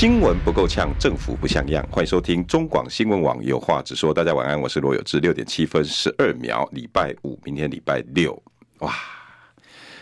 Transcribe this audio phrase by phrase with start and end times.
[0.00, 1.86] 新闻不够呛，政府不像样。
[1.90, 4.14] 欢迎收听中广新闻网有话直说。
[4.14, 5.20] 大家晚安，我是罗有志。
[5.20, 8.42] 六点七分十二秒，礼拜五，明天礼拜六。
[8.78, 8.94] 哇，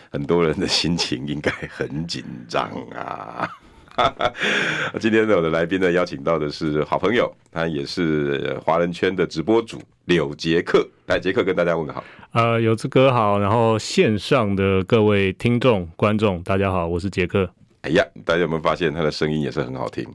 [0.09, 3.45] 很多人的心情应该很紧张啊！
[5.01, 10.87] 今天呢，我的来宾呢，邀请到的是好朋友，他也是华人圈的直播主柳杰克。
[11.07, 12.01] 来，杰克跟大家问个好。
[12.31, 17.49] 呃，有志哥好，然后线上的各位听众观众，大家好，我是杰克。
[17.81, 20.05] 哎呀，大家有没有发现他的声音也是很好听？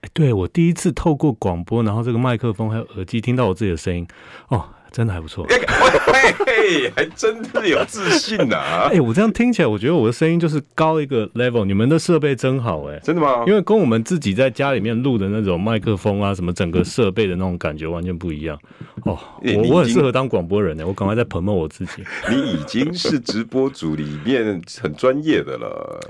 [0.00, 4.04] 哎，对，我第一次透过广播，然后这个麦克风还有耳机听到我自己的声音，
[4.48, 5.46] 哦，真的还不错。
[5.48, 8.88] 嘿嘿，还真是有自信呐！
[8.90, 11.64] 哎，我这样听起来，我觉得我的声音就是高一个 level。
[11.64, 13.44] 你们的设备真好，哎，真的吗？
[13.46, 18.58] 因为跟我们自己在家里面录的那种麦克风啊，什么整个设备的那种感觉完全不一样。
[19.04, 19.16] 哦，
[19.56, 22.02] 我我很适合当广播人呢，我赶快在 promote 我自己。
[22.28, 26.00] 你已经是直播组里面很专业的了。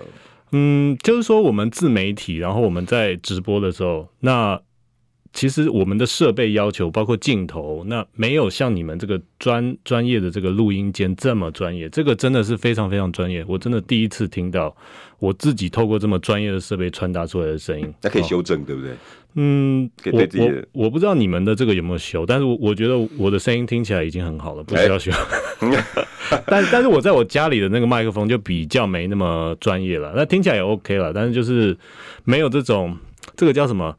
[0.52, 4.60] 嗯，就是说我们自媒体，然后我们在直播的时候，那
[5.32, 11.88] 其实我们的设备要求，包括镜头，那没有像你们这个专专业的这个录音间这么专业。
[11.88, 14.76] 这个真的是非常非常专业，我真的第一次听到
[15.18, 17.90] 我自己透过这么专业的设备传达出来的声音。
[18.02, 18.94] 那可以修正，哦、对不对？
[19.34, 25.10] 嗯，我我我不知道你们的这个有没有修，但是我我觉得我的声音听起来已经很好了，不需要修。
[26.30, 31.76] 欸、但但是我在我家里的那个麦克风就比较没那么专业了，那听起来也 OK 了，但是就是
[32.24, 32.96] 没有这种
[33.36, 33.96] 这个叫什么？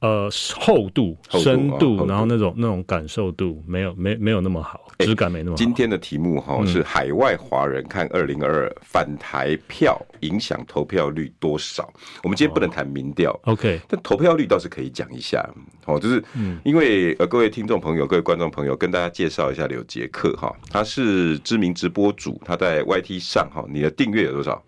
[0.00, 5.56] 呃，厚度、深度，然后那种那种感受度没有没没有那么好，质感没那么好。
[5.56, 11.86] 今天的题目哈是海外华人看二零二二反台票影响投票率多少？
[12.22, 15.46] 我们今天不能谈民调，OK，但投票率倒是可以讲一下。
[15.84, 16.22] 哦，就是
[16.64, 24.62] 因为呃，各位听众朋友、各位观众朋友，跟大家介绍一下柳杰克哈，他是知名直播主，他在 YT 上哈，你的订阅有多少？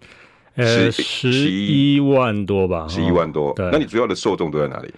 [0.57, 3.53] 呃，十一万多吧，十一万多。
[3.55, 4.93] 对，那你主要的受众都在哪里？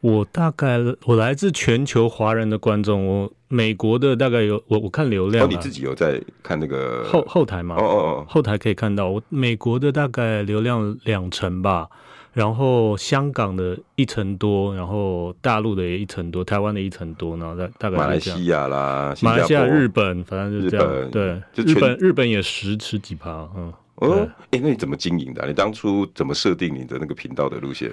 [0.00, 7.74] 我大概我来自全球华人的观众，我美国的大概有我我看流量、啊，哦，你自己有在看那个后后台吗？
[7.76, 11.88] 哦哦哦，后台可以看到我美国的大概流量两成吧，
[12.34, 25.46] 然后香港的一成多，然后大陆的也一成多，台湾的一成多，然后大大概马来西亚啦，马来西亚、日本，反正就是这样，对，日本日本也十十几趴，嗯，哦，哎，那你怎么经营的、啊？
[25.46, 27.90] 你当初怎么设定你的那个频道的路线？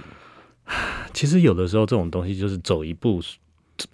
[1.13, 3.21] 其实有的时候这种东西就是走一步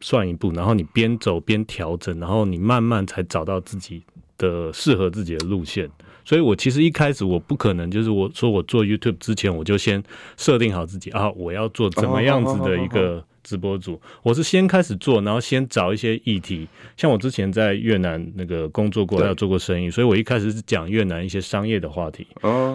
[0.01, 4.03] 算一步，然后你边走边调整，然后你慢慢才找到自己
[4.37, 5.89] 的适合自己的路线。
[6.25, 10.03] 所以我其实一开始我不可能就是我说我做 YouTube 之前我就先
[10.37, 13.99] 设定好自己啊，我要做怎么样子的一个直播主。
[14.23, 16.67] 我是先开始做，然后先找一些议题，
[16.97, 22.27] 像我之前在越南那个工作过，还有做过生意，所以我一开始是讲越南一些商业的话题，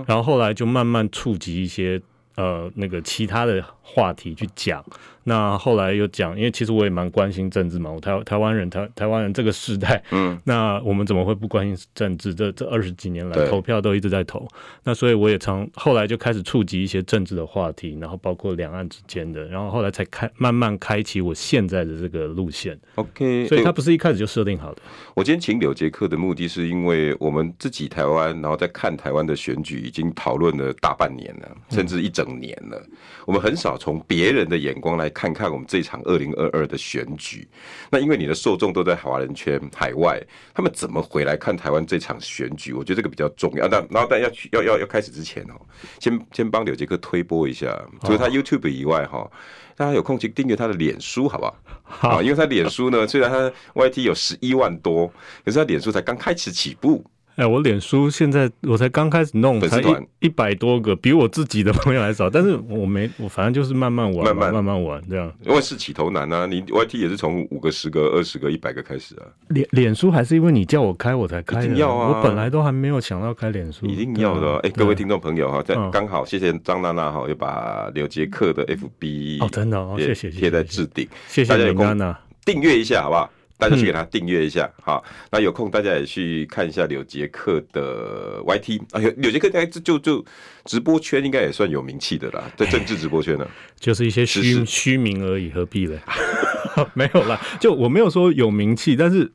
[0.06, 2.00] 然后后来就慢慢触及一些。
[2.36, 4.82] 呃，那个其他的话题去讲，
[5.24, 12.34] 那后来又讲，因为其实我也蛮关心政治嘛，我台台湾人，台台湾人这个时代，嗯，那我们怎么会不关心政治？
[12.34, 14.48] 这这二十几年来投票都一直在投，
[14.82, 22.76] 那所以我也常后来就开始触及一些政治的话题，然后包括两岸之间的，然后后来才开慢慢开启我现在的这个路线。
[22.96, 24.82] OK，所以他不是一开始就设定好的。
[25.14, 32.24] 我今天请柳杰克的目的是因为我们自己台湾，然后在看台湾的选举已经讨论了大半年了，甚至一整。
[32.24, 32.82] 年了，
[33.26, 37.46] 我们很少从别人的眼光来看看我们这场二零二二的选举。
[37.90, 40.20] 那因为你的受众都在华人圈、海外，
[40.52, 42.72] 他们怎么回来看台湾这场选举？
[42.72, 43.68] 我觉得这个比较重要。
[43.68, 45.54] 那然后，但要去要要要开始之前哦，
[46.00, 47.66] 先先帮柳杰克推播一下，
[48.02, 49.30] 除了他 YouTube 以外哈，
[49.76, 51.56] 大家有空去订阅他的脸书，好不好？
[51.82, 55.06] 好，因为他脸书呢，虽然他 YT 有十一万多，
[55.44, 57.04] 可是他脸书才刚开始起步。
[57.36, 62.31] 哎、欸，我脸书现在我才刚开始弄，才一一百多个，比我自己的朋友还少。
[62.31, 65.32] 但是我没，我反正就是慢慢玩，慢慢慢慢玩这样。
[65.42, 69.26] 因为是起头难啊，你 YT 也是从五个、十个、二十个、一百个开始啊。
[69.48, 72.16] 脸脸书还是因为你叫我开我才开的，一定要啊！
[72.16, 74.54] 我本来都还没有想到开脸书，一定要的。
[74.58, 82.14] 哎、欸，各位听众朋友哈，在刚好谢谢张娜娜哈，又把刘杰克的 FB 哦，真的哦，谢谢谢贴在置顶，谢谢大家有空
[82.44, 83.28] 订阅一下好不好？
[83.58, 90.24] 大家去给他订阅一下，嗯，好，那有空大家也去看一下柳杰克的 YT 啊，柳杰克应该就就
[90.64, 93.46] 直播圈应该也算有名气的啦， 在政治直播圈呢，
[93.78, 95.98] 就是一些虚虚名而已，何必呢？
[96.94, 99.32] 没有啦，就我没有说有名气，但是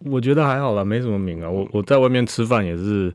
[0.00, 1.48] 我觉得还好啦，没什么名啊。
[1.48, 3.12] 我我在外面吃饭也是。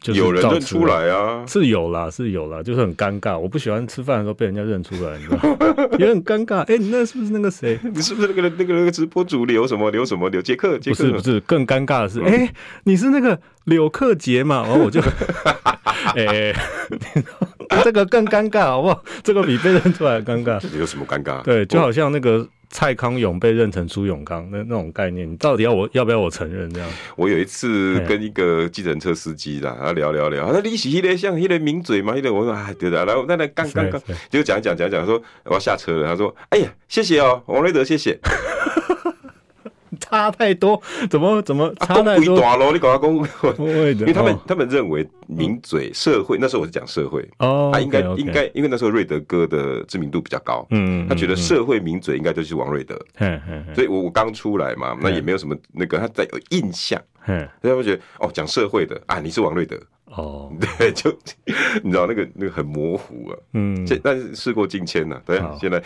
[0.00, 3.36] 就是有人认出来啊，是有啦，是有啦，就是很尴尬。
[3.36, 5.88] 我不喜欢吃饭的时候被人家认出来，你知道吗？
[5.98, 6.58] 也很尴尬。
[6.60, 7.76] 哎、欸，你那是不是那个谁？
[7.92, 10.78] 你是不是那个那个那个直播主刘什么刘什么刘杰克？
[10.78, 10.96] 杰克？
[10.96, 12.54] 不是不是，更尴尬的是，哎、欸，
[12.84, 14.62] 你是那个柳克杰嘛？
[14.62, 15.00] 然后我就，
[16.14, 16.56] 哎、欸，
[17.82, 19.02] 这个更尴尬，好不好？
[19.24, 20.60] 这个比被认出来尴尬。
[20.78, 21.42] 有什么尴尬？
[21.42, 22.46] 对，就好像那个。
[22.70, 26.88] 蔡康永被认成朱永康，那那种概念，你到底要我要不要我承认这样？
[27.16, 34.00] 我有一次跟一个计程车司机啦，他聊聊聊，他说你是一个像一个名嘴嘛，一个我说哎对的，然后那那刚刚刚
[34.30, 38.18] 就讲讲讲讲说我要下车了，他说哎呀谢谢哦，王瑞德谢谢。
[40.10, 42.40] 差太多，怎么怎么差太多？
[42.40, 43.24] 啊、你搞他公，
[43.58, 59.78] 因为他们、哦、他们认为名嘴社会，那时候我是讲社会哦，他应该应该，因为那时候瑞德哥的知名度比较高，嗯，他觉得社会名嘴应该就是王瑞德，嗯嗯，所以我我刚出来嘛，那也没有什么那个他在有印象，嗯，所以他们觉得哦，讲社会的啊，你是王瑞德。
[60.10, 61.10] 哦， 对，就
[61.82, 65.82] 你知道那个那个很模糊啊，嗯，这但是事过境迁呐，对，现在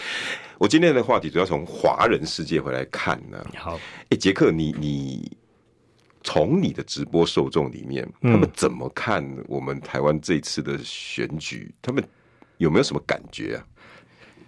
[0.58, 3.44] 我今天的话题主要从华人世界回来看呢。
[3.56, 3.78] 好，
[4.08, 5.36] 哎，杰克，你你
[6.22, 11.74] 从你的直播受众里面，他们怎么看我们台湾这次的选举？
[11.82, 12.02] 他们
[12.56, 13.66] 有没有什么感觉啊？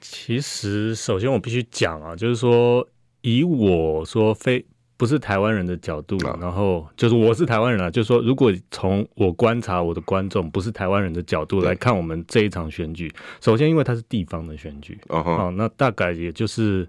[0.01, 2.89] 其实，首先我必须讲啊，就是说，
[3.21, 4.65] 以我说非。
[4.99, 13.13] 不是台湾人的角度，然后就是我是台湾人啊，就是说，如果从我观察我的观众不是台湾人的角度来看我们这一场选举，
[13.43, 16.89] 首先因为它是地方的选举，哦，那大概也就是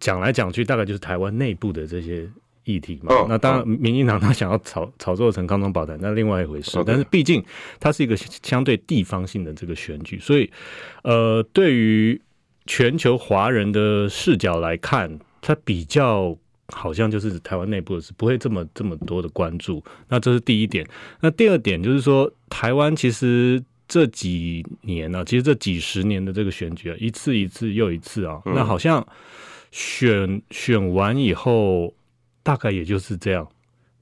[0.00, 2.26] 讲来讲去，大概就是台湾内部的这些
[2.64, 3.14] 议题嘛。
[3.28, 6.82] 那当然，民进党他想要炒炒作成康庄宝台，那另外一回事。
[6.86, 7.44] 但是毕竟
[7.78, 10.50] 它是一个相对地方性的这个选举，所以
[11.02, 12.18] 呃，对于
[12.64, 16.38] 全球华人的视角来看，它比较。
[16.68, 19.82] 好像就是台湾内部的事，不会这么这么多的关注。
[20.08, 20.86] 那这是第一点。
[21.20, 29.06] 那第二点就是说，台湾其实这几年呢、啊，其实这几十年的这个选举啊，一次一次又一次啊，嗯、那好像
[29.70, 31.92] 选选完以后，
[32.42, 33.46] 大概也就是这样，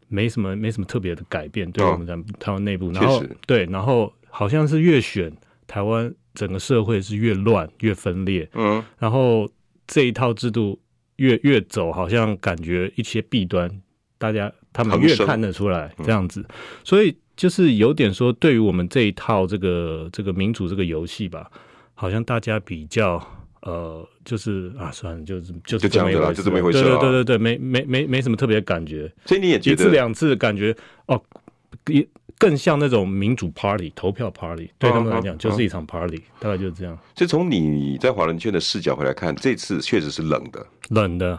[0.07, 1.69] 没什么没什么特别的改变。
[1.73, 5.33] 对我们在台湾内部，然后对，然后好像是越选
[5.67, 8.49] 台湾整个社会是越乱越分裂。
[8.53, 9.51] 嗯，然后
[9.89, 10.79] 这一套制度。
[11.21, 13.71] 越越走，好像感觉一些弊端，
[14.17, 16.43] 大家他们越看得出来这样子，
[16.83, 21.51] 所以就是有点说，对于我们这一套这个这个民主这个游戏吧，
[21.95, 23.23] 好像大家比较
[23.61, 30.75] 呃，就是啊，算了，就是就是这么一回事，就这么一回事，对对对对对，没没没没什么特别感觉，所以你也觉得一次两次感觉
[31.07, 31.23] 哦，
[31.89, 32.09] 一。
[32.41, 36.99] 更像那种民主 party 投票 party，对他们来讲就是一场 party，、啊啊、大概就是这样。
[37.15, 41.39] 所以从你在华人圈的视角回来看，这次确实是冷的，冷的。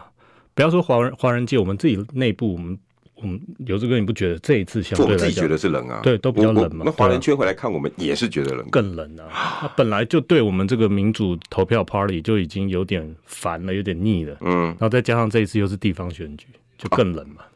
[0.54, 2.78] 不要说华人华人界，我们自己内部，我们
[3.16, 5.98] 我们有这个你不觉得这一次相对来讲，我自己觉得是冷啊？
[6.04, 6.84] 对，都比较冷嘛。
[6.86, 9.26] 那华人圈回来看，我们也是觉得冷，更冷啊。
[9.62, 14.36] 他本来就对我们这个民主投票 party 就已经有点烦了，有点腻了。
[14.42, 16.46] 嗯，然后再加上这一次又是地方选举，
[16.78, 17.42] 就更冷嘛。
[17.42, 17.48] 啊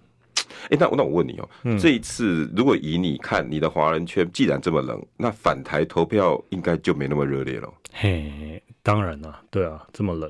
[0.67, 1.49] 哎、欸，那那我问你哦、
[1.79, 7.69] 这一次如果以你看你的华人圈，既然这么冷，那反台投票应该就没那么热烈了。
[7.93, 10.29] 嘿，当然了，对啊，这么冷，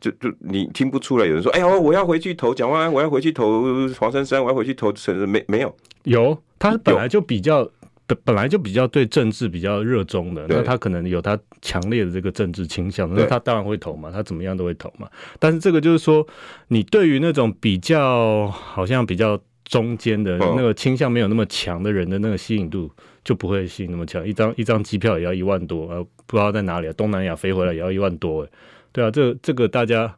[0.00, 3.62] 就就你听不出来有人说，哎呀，我要回去投蒋万安，我要回去投
[3.98, 5.76] 黄珊珊，我要回去投陈水，没没有？
[6.04, 7.68] 有，他本来就比较
[8.06, 15.08] 本本来就比较对政治比较热衷的，那他可能有他强烈的这个政治倾向，那他当然会投嘛，他怎么样都会投嘛。
[15.38, 16.26] 但是这个就是说，
[16.68, 19.38] 你对于那种比较好像比较。
[19.64, 22.90] 中间的那个倾向没有那么强的人的那个吸引度
[23.24, 28.50] 就不会吸引那么强，一张一张机票也要一万多，呃，不知道在哪里啊，东南亚飞回来也要一万多，哎，
[28.92, 30.14] 对啊，这这个大家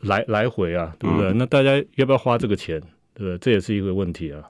[0.00, 1.30] 来来回啊，对不对？
[1.30, 2.78] 嗯、那大家要不要花这个钱？
[3.14, 3.38] 对不对？
[3.38, 4.42] 这也是一个问题啊。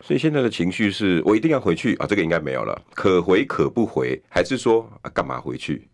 [0.00, 5.88] 所以现在的情绪是我一定要回去啊，这个应该没有了，可回可不回，还是说啊，干嘛回去？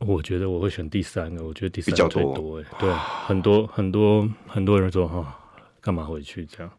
[0.00, 5.36] 我觉得我会选第三个，我觉得第三个最多，哎，对，很多很多很多人说哈。
[5.80, 6.70] 干嘛回去这样？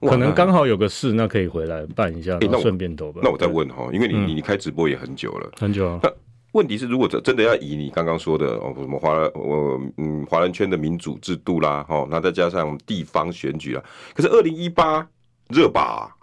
[0.00, 3.20] 可能刚好有个事，那可以回来办一下，然后顺便投吧。
[3.22, 6.00] 那我再问哈，因为你你你开直播也很久了，很久啊。
[6.02, 6.10] 那
[6.52, 15.06] 问题是，如果真真的要以你刚刚说的哦，什么华我嗯华人圈的民主制度啦，哦，那再加上地方选举啦，可是二零一八
[15.48, 16.16] 热吧？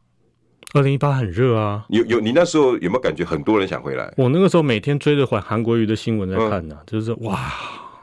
[0.73, 1.85] 二零一八很热啊。
[1.89, 4.11] 有有，你那时候有没有感觉很多人想回来？
[4.17, 7.35] 我那个时候每天追着韩韩国瑜的新闻在看呢，就是哇，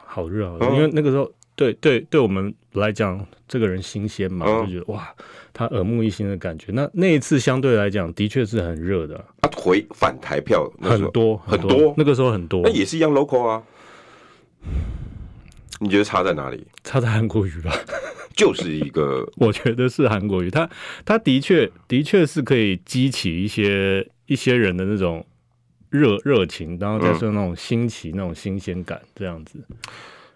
[0.06, 0.68] 好热啊！
[0.72, 1.28] 因为那个时候。
[1.56, 5.14] 对对，对我们来讲，这个人新鲜嘛，就觉得哇，
[5.52, 6.72] 他耳目一新的感觉。
[6.72, 9.24] 那那一次相对来讲，的确是很热的。
[9.42, 13.62] 他回反台票很多很多，那个时候很多，那也是一样 local 啊。
[15.80, 16.66] 你觉得差在哪里？
[16.82, 17.72] 差在韩国语吧。
[18.34, 20.68] 就是一个， 我觉得是韩国语，他
[21.04, 25.24] 他的确的确是可以激起一些一些人的那种
[25.90, 29.60] 热热情，然后再说那种新奇、嗯、那种新鲜感这样子。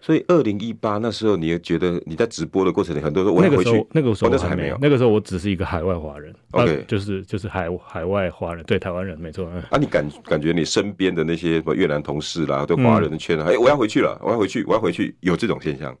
[0.01, 9.45] 所以二零一八那时候，你也觉得你在直播的过程里，很多人我回去那个时候，那个时候还没有，那个时候我只是一个海外华人，OK，、啊、就是就是海海外华人，对台湾人没错。
[9.69, 13.47] 啊，你感感觉你身边的那些什么越南同事啦，对华人的圈，哎、嗯。
[13.51, 15.93] 欸，我要回去了，我要回去，我要回去，有这种现象，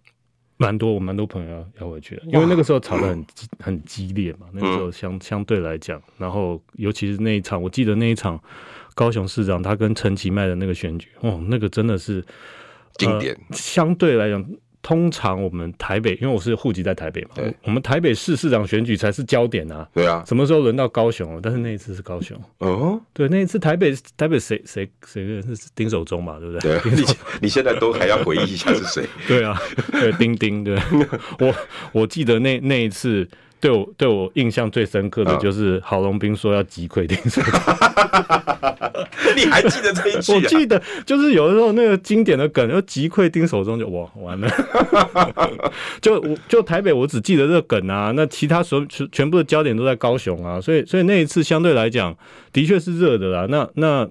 [0.57, 3.25] 蛮多，我蛮多朋友要要回去的，因为那个时候吵得很
[3.59, 8.39] 很激烈嘛，那个时候相、嗯、相对来讲，然后尤其是那一场，我记得那一场
[8.95, 12.23] 高雄市长他跟陈其迈的那个选举，哦，那个真的是
[12.97, 14.45] 经典，呃、相对来讲。
[14.81, 17.31] 通常我们台北，因为我是户籍在台北嘛，
[17.63, 19.85] 我们台北市市长选举才是焦点啊。
[19.93, 21.41] 对啊，什么时候轮到高雄了？
[21.43, 22.35] 但是那一次是高雄。
[22.59, 26.79] 哦，对，那一次台北台北谁谁谁是丁守中嘛，对不对？
[26.79, 27.03] 对， 你
[27.41, 29.05] 你现在都还要回忆一下是谁？
[29.27, 30.79] 对啊，对，丁丁，对。
[31.39, 31.53] 我
[31.91, 33.27] 我记得那那一次。
[33.59, 37.17] 对我对我印象最深刻的就是郝龙斌说要击溃丁
[39.35, 40.33] 你还记得这一句？
[40.35, 44.49] 我记得就是有的时候那个经典的梗，要击溃丁守中就哇完了，
[46.01, 52.15] 就就台北我只记得这个梗啊，那其他所全全部的焦点都在高雄啊，所以所以那一次相对来讲
[52.51, 54.09] 的确是热的啦，那那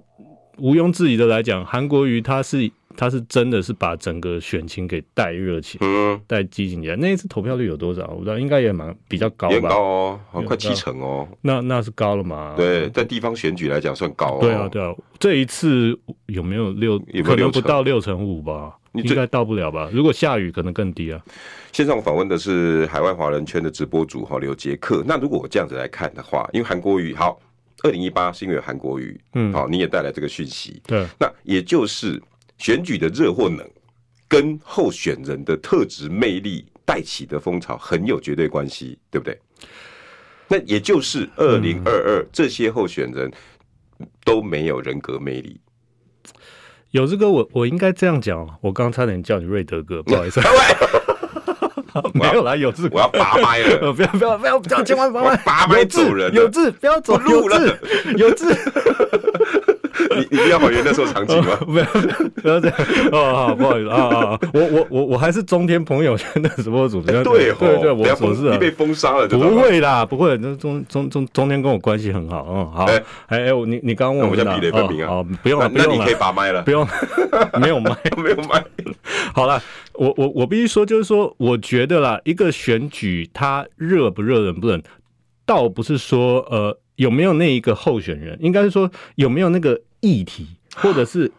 [0.58, 2.70] 毋庸置疑的来讲，韩国瑜他是。
[2.98, 6.96] 他是真的是把整个选情给带热起来，嗯，带激情起来。
[6.96, 8.04] 那一次投票率有多少？
[8.08, 9.54] 我不知道，应该也蛮比较高吧？
[9.54, 11.28] 也高哦，快七成哦。
[11.42, 12.54] 那那是高了嘛？
[12.56, 14.38] 对，在地方选举来讲算高哦。
[14.40, 14.92] 对啊，对啊。
[15.20, 16.94] 这一次有没有六？
[17.12, 17.36] 有没有六？
[17.36, 18.76] 可能不到六成五吧？
[18.94, 19.88] 应该到不了吧？
[19.92, 21.22] 如果下雨，可能更低啊。
[21.72, 25.04] 线上访问的是海外华人圈的直播主哈刘杰克。
[25.06, 27.38] 那如果我这样子来看的话，因为韩国瑜好，
[27.84, 32.20] 二零一八是因为有韩国瑜，嗯，好，你也带来这个讯息，对，那也就是。
[32.58, 33.66] 选举的热或冷，
[34.28, 39.38] 跟候选人的特质魅力带起的风潮很有绝对关系，对不对？
[40.48, 43.30] 那也就是二零二二这些候选人
[44.24, 45.60] 都没有人格魅力。
[46.90, 48.48] 有这个，我我应该这样讲。
[48.62, 50.40] 我刚差点叫你瑞德哥，不好意思。
[52.14, 53.92] 没有啦，有字，我要拔麦了。
[53.92, 56.32] 不要不要不要不要，千万不要拔麦走人。
[56.34, 57.78] 有志，不要走路了。
[58.16, 58.54] 有字。
[60.18, 61.56] 你你不要还原那时候场景吗？
[61.64, 61.84] 不要
[62.42, 62.76] 不要这样
[63.12, 64.38] 哦，好不好意思啊啊！
[64.52, 76.86] 我我我我还是中天朋友圈的直播主，对对对，我我是你被封杀了，不会啦，不会，那中中中中天跟我关系很好，嗯，好，哎哎，你你刚刚问我，我叫比雷分明啊，不用了，那你可以把麦了，不用，
[77.60, 78.64] 没有麦， 没有麦，
[79.34, 79.62] 好了，
[79.94, 84.82] 我我我必须说，就是说，我觉得啦，一个选举它热不热，冷不冷，
[85.46, 89.80] 倒不是说呃有没有那一个候选人，应该是说有没有那个。
[90.00, 91.30] 议题，或者是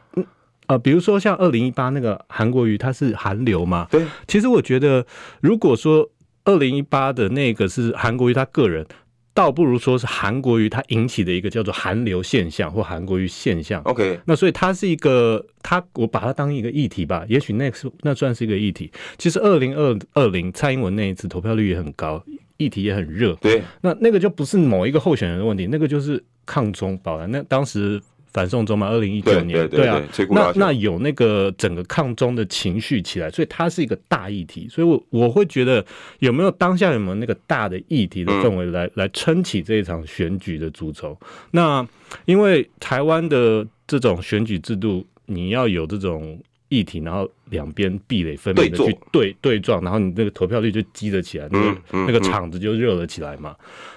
[0.67, 3.87] 呃，比如说像二零一八那个韩国瑜，他是韩流嘛？
[3.89, 4.05] 对。
[4.27, 5.05] 其实我觉得，
[5.41, 6.07] 如果说
[6.45, 8.85] 二零一八的那个是韩国瑜他个人，
[9.33, 13.81] 倒不如说是韩国瑜他引起的一个叫做韩流现象或韩国瑜现象。
[13.83, 14.19] OK。
[14.25, 17.25] 那所以它是一个，他我把它当一个议题吧。
[17.27, 18.91] 也许那是那算是一个议题。
[19.17, 22.23] 其实二零二二零蔡英文那一次投票率也很高，
[22.57, 23.33] 议题也很热。
[23.41, 23.63] 对。
[23.81, 27.25] 那那个就不是某一个候选人的问题，那个就是抗中保台。
[27.25, 27.99] 那当时。
[28.31, 35.83] 反送中嘛，二零一九年，对啊，那那有那个整个抗中的情绪起来，所以它是一个大议题，所以我我会觉得
[36.19, 41.17] 有没有当下有没有那个大的议题的氛围来、嗯、来撑起这一场选举的主轴？
[41.51, 41.85] 那
[42.25, 53.55] 因为台湾的这种选举制度，你要有这种议题，然后两边壁垒分明的去对对撞，然后你那个投票率就积了起来，那个那个场子就热了起来嘛。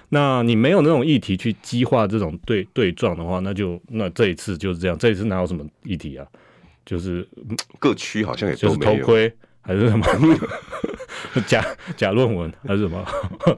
[0.09, 4.99] 那你没有那种议题去激化这种对对撞的话，那就那这一次就是这样。
[4.99, 6.27] 这一次哪有什么议题啊？
[6.85, 7.27] 就是
[7.79, 10.05] 各区好像也就是偷窥还是什么
[11.47, 11.65] 假
[11.97, 13.05] 假论文还是什么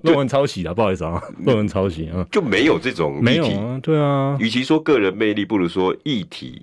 [0.02, 0.74] 论文抄袭啊？
[0.74, 3.22] 不好意思啊，论文抄袭啊，就没有这种。
[3.22, 4.36] 没有啊，对啊。
[4.38, 6.62] 与其说个人魅力，不如说议题。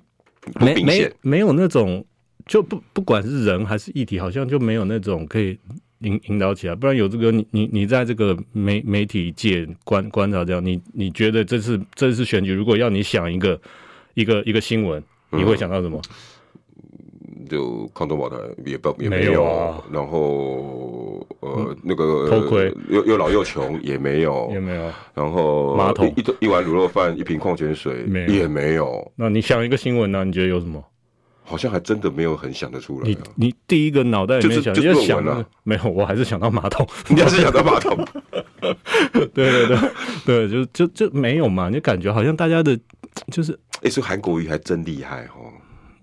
[0.60, 2.04] 没没没有那种，
[2.46, 5.58] 就不不管是人还是议题，好像就没有那种可以。
[6.04, 13.60] 引引导起来，不然有这个你你你在这个媒媒体界观观察这样，你你觉得这次这次选举，如果要你想一个
[14.14, 16.02] 一个一个新闻，你会想到什么？
[16.80, 29.12] 嗯、就抗中保台也不也没有啊，然后呃那个偷窥又又老又穷也没有也没有，然后马桶一一碗卤肉饭一瓶矿泉水也没有。
[29.14, 30.24] 那你想一个新闻呢？
[30.24, 30.84] 你觉得有什么？
[31.44, 33.08] 好像还真的没有很想得出来。
[33.08, 35.90] 你你第一个脑袋里面想，就是就想了没有？
[35.90, 36.86] 我还是想到马桶。
[37.08, 37.96] 你还是想到马桶？
[39.12, 39.78] 对对对
[40.24, 41.68] 对，就就就没有嘛？
[41.68, 42.78] 你感觉好像大家的，
[43.30, 45.52] 就是哎，说韩国瑜还真厉害哦。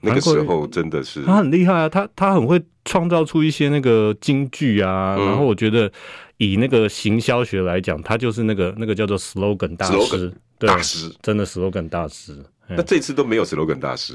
[0.02, 5.92] 那个时候真的是他很厉害啊，他他很会创造出一些那个金句啊，嗯、然后我觉得
[6.38, 12.38] 以那个行销学来讲，他就是那个那个叫做 slogan 大师，Slogan 对大师真的 slogan 大师。
[12.70, 14.14] 那这次都没有 slogan 大师，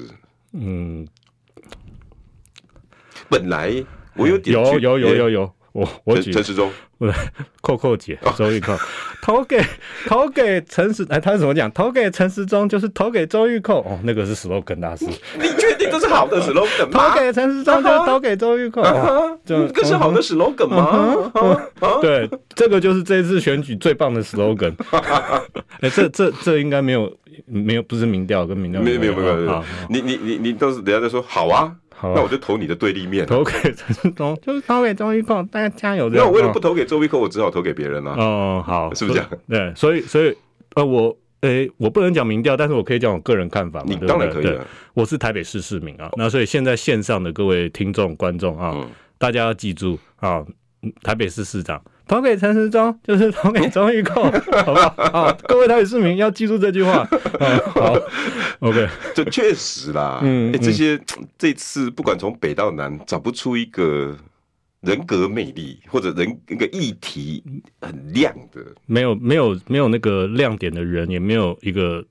[0.54, 1.06] 嗯，
[3.28, 3.84] 本来
[4.16, 5.52] 我有点有有有有有。
[5.72, 7.12] 我我举陈时中，不是
[7.60, 8.78] 扣扣姐 周玉蔻，
[9.20, 9.60] 投给
[10.06, 11.68] 投给陈时，哎，他是怎么讲？
[11.72, 15.04] 投给陈时中就是投给周玉蔻哦，那个是 slogan 大师，
[15.36, 17.08] 你确定这是好的 slogan 吗？
[17.10, 18.84] 投给陈时中就是投给周玉蔻，
[19.44, 21.60] 这个是好的 slogan 吗？
[22.00, 24.76] 对，这个就是这次选举最棒的 slogan。
[25.82, 27.12] 哎，这这这应该没有
[27.46, 31.74] 没有不是民调跟民调没有没有没有没有，你你你你都是人家在说好啊。
[32.02, 36.10] 那我就投你的对立面，投给陈时中，就是投给周玉蔻，大家加油！
[36.10, 38.10] 那我为了不投给周玉蔻，我只好投给别人了。
[38.10, 39.30] 哦，好，是不是这样？
[39.48, 40.36] 对，所以，所以，
[40.74, 43.86] 呃，我，诶，我不能讲民调，但是我可以讲我个人看法嘛。
[43.88, 44.66] 你当然可以了。
[44.92, 48.76] 我是台北市市民啊，那所以现在线上的各位听众、观众啊，
[49.16, 50.44] 大家要记住啊，
[51.02, 51.80] 台北市市长。
[52.06, 54.22] 投给陈时中就是投给钟玉蔻，
[54.64, 54.86] 好不好？
[55.10, 57.02] 啊，各位台北市民要记住这句话。
[57.72, 57.96] 好
[58.60, 60.20] ，OK，这确实啦。
[60.22, 61.00] 嗯，欸、这些
[61.38, 64.16] 这次不管从北到南，找不出一个
[64.82, 67.42] 人格魅力或者人一个议题
[67.80, 72.04] 很亮的，没有没有没有那个亮点的人，也没有一个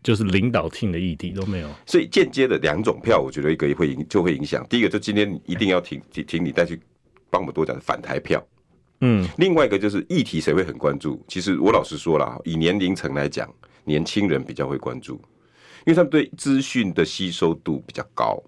[0.00, 1.68] 就是领导性的议题都没有。
[1.86, 4.64] 所以间接的两种票，我觉得一个也会影就会影响。
[4.70, 6.78] 第一个就今天一定要请请你再去
[7.30, 8.40] 帮我们多讲反台票。
[9.00, 11.22] 嗯，另外一个就是议题谁会很关注？
[11.28, 13.52] 其实我老实说了，以年龄层来讲，
[13.84, 15.14] 年轻人比较会关注，
[15.84, 18.42] 因为他们对资讯的吸收度比较高，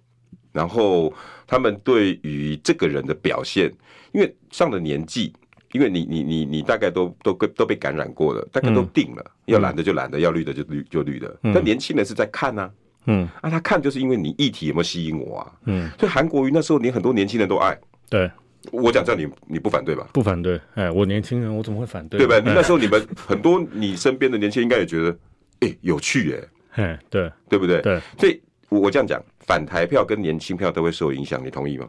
[0.52, 1.12] 然后
[1.46, 3.70] 他们对于这个人的表现，
[4.12, 5.32] 因为上了年纪，
[5.72, 11.36] 因为你你你你大概都都都被感染过了，大概都定了，要蓝的就蓝的，要绿的就绿就绿的。
[11.42, 12.70] 但年轻人是在看呐，
[13.06, 18.30] 嗯，啊，他看就是因为你议题有没有吸引我啊，嗯，所以韩国瑜那时候，连很多年轻人都爱，对。
[18.73, 20.08] 我讲这样，你你不反对吧？
[20.12, 22.18] 不反对，哎，我年轻人，我怎么会反对？
[22.18, 22.38] 对吧？
[22.38, 25.19] 你那时候你们很多你身边的年轻人应该也觉得，
[25.60, 27.80] 哎，有趣耶，哎，对，对不对？
[27.82, 31.88] 对，所以我我这样讲，反台票跟年轻票都会受影响，你同意吗？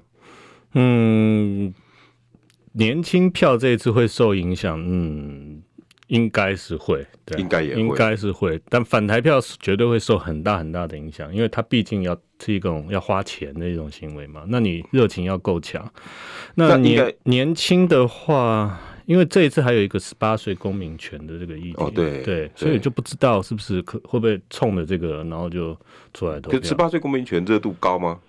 [0.73, 1.73] 嗯，
[2.73, 5.61] 年轻票这一次会受影响，嗯。
[6.07, 14.43] 应该是会，对，应该也，应该是会，但反台票是绝对会受很大很大的影响，因为它毕竟要是一种要花钱的一种行为嘛。
[14.47, 15.85] 那你热情要够强，
[16.55, 25.77] 那年年轻的话，因为这一次还有一个十八岁公民权的这个议题，哦，对对，所以就不知道是不是可会不会冲着这个，然后就
[26.13, 26.61] 出来投票。
[26.61, 28.19] 十八岁公民权热度高吗？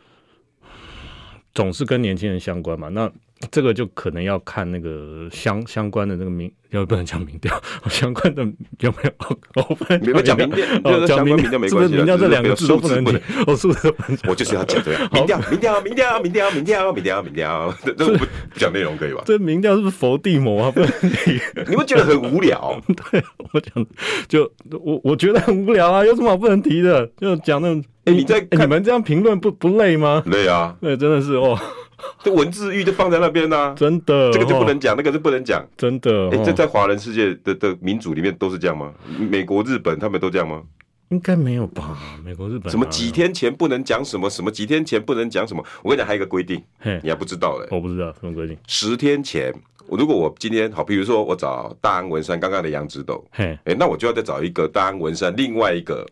[1.54, 3.10] 总是跟年轻人相关嘛，那。
[3.52, 7.54] 这个就可能要看那个相相关的那个民，要不能讲民调，
[7.88, 8.42] 相关的
[8.80, 9.12] 有没有？
[9.54, 11.94] 我不能讲民调，讲民调没关系。
[11.94, 13.94] 民调这两个字都不能提，我数字
[14.26, 15.08] 我就是要讲这样。
[15.12, 19.22] 民调，民调，民调，民调，民调，民调，民调，这不讲内容可以吧？
[19.24, 20.70] 这民调是不是佛地魔啊？
[20.74, 22.82] 不能提，你们觉得很无聊？
[23.12, 23.86] 对我讲，
[24.26, 27.06] 就我我觉得很无聊啊，有什么好不能提的？
[27.18, 30.22] 就讲那种，哎，你在你们这样评论不不累吗？
[30.26, 31.58] 累啊，对，真的是哦。
[32.22, 36.30] 这文字狱就放在那边呢，真的，这个就不能讲，那个就不能讲，真的。
[36.30, 38.92] 哎，这在华人世界的的民主里面都是这样吗？
[39.18, 40.62] 美国、日本他们都这样吗？
[41.08, 41.98] 应该没有吧？
[42.24, 45.64] 美国、日本什么几天前不能讲什么，什么几天前不能讲什么？
[45.82, 46.62] 我跟你讲，还有一个规定，
[47.02, 47.66] 你还不知道嘞？
[47.70, 48.56] 我不知道什么规定。
[48.68, 49.52] 十天前，
[49.88, 56.06] 如果我今天好，比如说我找大安文山刚刚的杨指斗，哎，那我就要再找一个大安文山另外一个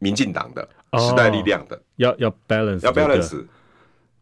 [0.00, 3.44] 民进党的时代力量的，要要 balance，要 balance。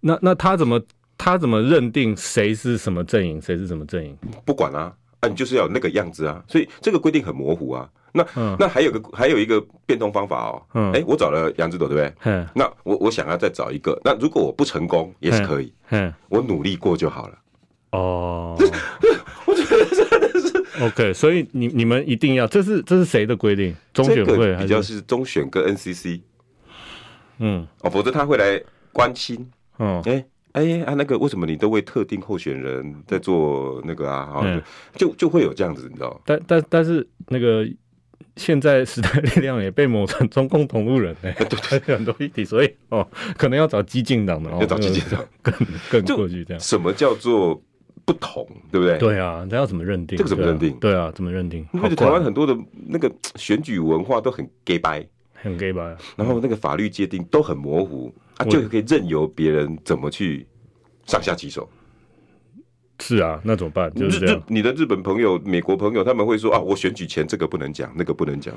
[0.00, 0.80] 那那他怎么
[1.16, 4.16] 他怎么认定谁是什么阵营，谁是什么阵营？
[4.44, 7.88] 不管啊，啊，你就是要有那个样子啊，所以这个规定很模糊啊。
[8.14, 10.62] 那、嗯、那还有个还有一个变通方法哦。
[10.74, 12.14] 嗯，哎、欸，我找了杨志朵，对不对？
[12.24, 15.72] 嗯，那我我想要再找一个，那如果我不成功也是可以。
[15.88, 17.38] 嗯，我努力过就好了。
[17.92, 18.54] 哦，
[19.46, 23.74] 我觉得真的是 OK，所以你你们一定要，这是这是谁的规定？
[23.94, 26.20] 中选会比较是中选跟 NCC。
[27.42, 29.50] 嗯，哦，否则他会来关心。
[29.78, 34.40] 嗯，哎哎啊，那个为什么你都为特定候选人在做那个啊？
[34.44, 34.62] 嗯、
[34.94, 36.20] 就就会有这样子，你知道？
[36.24, 37.66] 但但但是那个
[38.36, 45.54] 现在时代力量也被抹成中共同路人哎， 对对，很多议题，所以哦，可能要找激进党的，要找激进党更
[45.90, 46.60] 更过去这样。
[46.60, 47.60] 什么叫做
[48.04, 48.46] 不同？
[48.70, 48.98] 对不对？
[48.98, 50.16] 对啊，那要怎么认定？
[50.18, 50.72] 这个怎么认定？
[50.78, 51.66] 对啊，怎么认定？
[51.72, 52.56] 因为台湾很多的
[52.88, 55.06] 那个选举文化都很假掰，
[55.42, 58.14] 很 gay 吧，然后那个法律界定都很模糊。
[58.38, 60.46] 啊，就可以任由别人怎么去
[61.04, 61.68] 上下其手。
[62.98, 63.92] 是啊，那怎么办？
[63.94, 68.54] 就是日你的日本朋友、美国朋友，他们会说啊，我选举前这个不能讲，那个不能讲。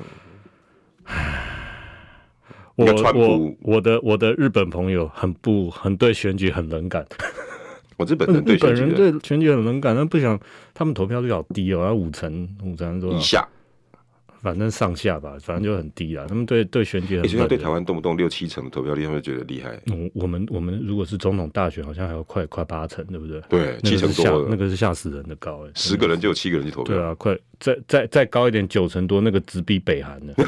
[2.76, 7.04] 我我我的我的日本朋友很不很对选举很冷感。
[7.98, 10.38] 我日本人对日本人对选举很冷感，但不想
[10.74, 13.48] 他们投票率好低哦，要五成五成多少以下，
[14.40, 16.24] 反正上下吧，反正就很低啦。
[16.28, 19.80] 他们对对选举很，你说对台湾动不动六七成的投票率，他们就觉得厉害。
[19.86, 23.40] 我我们我们如果是总统大选，好像还要快快八成，对不对？
[23.48, 26.94] 对，七成多，那个是吓死人的高哎，十个人就有七个人去投票。
[26.94, 30.32] 对啊，快再再再高一点，九成多，那个直逼北韩呢。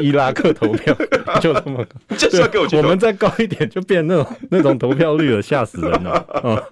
[0.00, 0.94] 伊拉克投票
[1.40, 6.12] 就这么高， 就是要给我，我们再高一点就变那种那种投票率了，吓死人了。
[6.42, 6.62] 啊，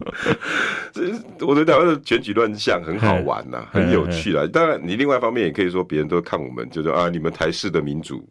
[1.40, 4.46] 我觉得台湾的选举乱象很好玩呐，很有趣啦。
[4.52, 8.26] 当然，你另外一方面也可以说，别人都看我们，就说啊，你们台式的民主，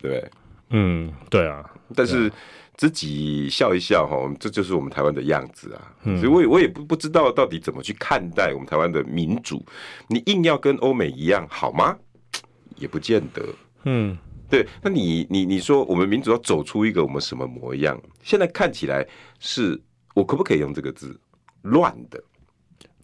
[0.00, 0.24] 对，
[0.70, 1.64] 嗯，对啊。
[1.94, 2.30] 但是
[2.76, 5.80] 自己笑一笑哈，这就是我们台湾的样子啊。
[6.20, 9.64] 所以我也我也不不知道到底怎么去看待我们台湾的民主。
[10.08, 11.96] 你硬要跟欧美一样好吗？
[12.76, 13.42] 也不见得。
[13.84, 14.16] 嗯，
[14.48, 18.00] 对，那你你你说我们民主要走出一个我们什么模样？
[18.22, 19.06] 现在看起来
[19.38, 19.80] 是
[20.14, 21.18] 我可不可以用这个字？
[21.62, 22.22] 乱的，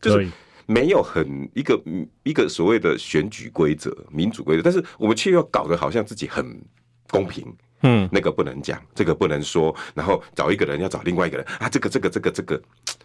[0.00, 0.28] 就是
[0.66, 1.82] 没有很一个
[2.22, 6.60] 一个所谓的选举规则、民主规则，但是我们却要搞得好像自己很
[7.08, 7.54] 公平。
[7.86, 12.62] 嗯，那个不能讲，这个不能说，然后找一个人要找另外一个人啊，这个这个这个这个，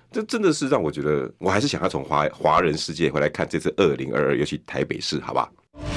[0.10, 5.52] 这真的是让我觉得，我还是想要从华华人世界回来看这次二零二二，尤其台北市，好不好？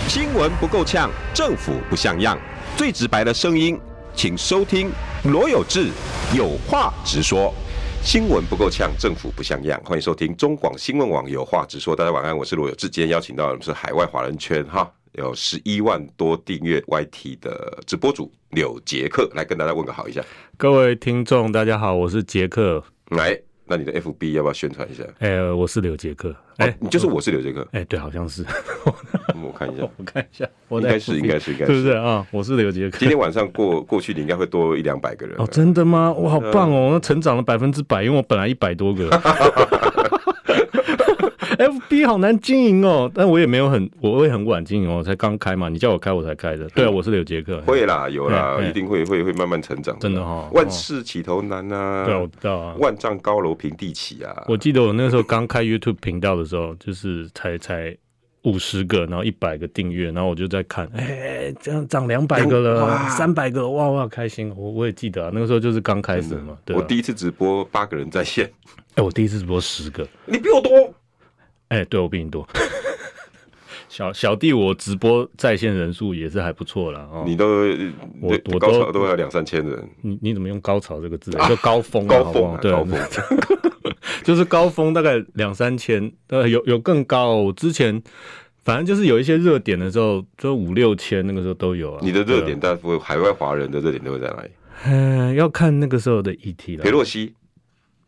[0.08, 2.38] 新闻不够呛，政府不像样，
[2.76, 3.80] 最直白的声音，
[4.14, 4.90] 请收听
[5.24, 5.88] 罗有志
[6.36, 7.50] 有话直说。
[8.02, 11.96] 新闻不够呛，政府不像样，欢迎收听中广新闻网有话直说。
[11.96, 20.22] 大家晚安，我是罗有志，今天邀请到的是海外华人圈哈，有十一万多订阅 YT 的直播主柳杰克来跟大家问个好一下。
[20.58, 23.40] 各位听众，大家好，我是杰克，来。
[23.64, 25.02] 那你的 FB 要不要宣传一下？
[25.20, 26.34] 哎、欸，我是柳杰克。
[26.56, 27.62] 哎、欸，你就是我是柳杰克。
[27.72, 28.44] 哎、欸，对，好像是。
[29.42, 32.26] 我看一下， 我看一下，我应该是，应该是，应该是，对不对啊？
[32.30, 32.98] 我是刘杰克。
[32.98, 35.36] 今天晚上过过去，你应该会多一两百个人。
[35.38, 36.12] 哦，真的吗？
[36.16, 39.08] 我好棒哦，那成长了百分之百，因为我本来一百多个。
[41.52, 45.68] FB 好难经营哦，但我也没有很，我也很晚经营哦，才刚开嘛。
[45.68, 46.66] 你叫我开，我才开的。
[46.70, 47.60] 对啊，我是柳杰克。
[47.60, 49.96] 会啦，有啦，一定会会会慢慢成长。
[50.00, 52.04] 真的哈，万事起头难啊。
[52.04, 52.74] 对，我知道啊。
[52.80, 54.34] 万丈高楼平地起啊。
[54.48, 57.96] 我记得我那时候刚开 YouTube 频道的时候，就是才才
[58.42, 64.52] 五十个，然后一百个订阅，然后我就在看，哎，这样涨两百个了，三百个，哇哇，开心！
[64.56, 66.58] 我我也记得啊，那个时候就是刚开始嘛。
[66.64, 66.74] 对。
[66.76, 68.50] 我第一次直播八个人在线，
[68.96, 70.92] 哎，我第一次直播十个，你比我多。
[71.68, 72.46] 哎、欸，对我比你多，
[73.92, 77.24] 小小弟我直播在线人数也是还不错了哦。
[77.26, 77.46] 你都
[78.22, 81.30] 我我高潮都要两三千人，你你怎么用高潮这个字？
[81.46, 82.98] 就高峰，高峰，对，高峰，
[84.24, 87.34] 就是高峰，大概两三千，呃，有有更高。
[87.34, 88.02] 我之前
[88.64, 92.00] 反正就是有一些热点的时候，就五六千，那个时候都有啊。
[92.02, 94.48] 你的热点大部分海外华人的热点都会在哪里？
[94.86, 96.82] 嗯，要看那个时候的议题了。
[96.82, 97.34] 裴洛西，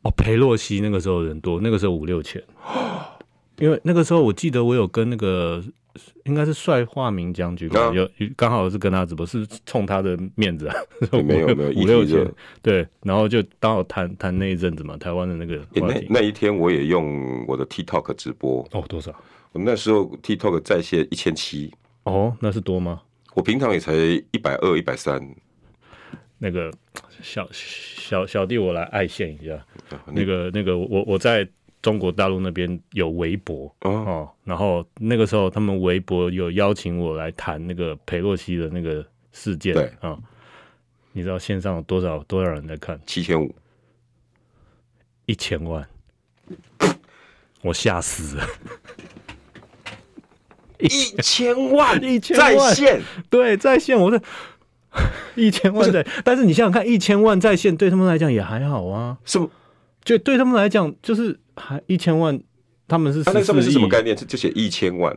[0.00, 2.42] 哦，裴洛西那个时候人多，那个时候五六千。
[3.58, 5.62] 因为那个时候，我记得我有跟那个
[6.24, 10.74] 应该是帅化名将军，啊、有刚好是跟他直播，是冲他的面子啊。
[11.24, 12.28] 没有没有五六千
[12.60, 19.14] 对，然后就刚好谈谈那一阵子嘛，台湾的那个那那一天我也用我的 TikTok 直播哦，多少？
[19.52, 23.02] 我那时候 TikTok 在线一千七哦，那是多吗？
[23.34, 23.94] 我平常也才
[24.32, 25.20] 一百二、一百三。
[26.38, 26.72] 那个
[27.22, 29.64] 小小小弟，我来爱线一下。
[30.06, 31.48] 那个那个，我我在。
[31.84, 39.84] 中国大陆那边有微博哦，哦，然后那个时候他们微博有邀请我来谈那个裴洛西的那个事件，对。
[40.00, 40.18] 啊、哦，
[41.12, 42.98] 你知道线上有多少多少人在看？
[43.04, 43.54] 七千五，
[45.26, 45.86] 一千万，
[47.60, 48.46] 我吓死了，
[50.78, 52.56] 一千万， 一千万。
[52.56, 54.18] 在线，对，在线，我说
[55.36, 59.50] 一千万在，但是你想想看，一千万在线对他们来讲也还好啊，是不？
[60.02, 61.38] 就对他们来讲就是。
[61.56, 62.40] 还一千万，
[62.86, 64.16] 他们是他、啊、那上面是什么概念？
[64.16, 65.16] 就写一千万，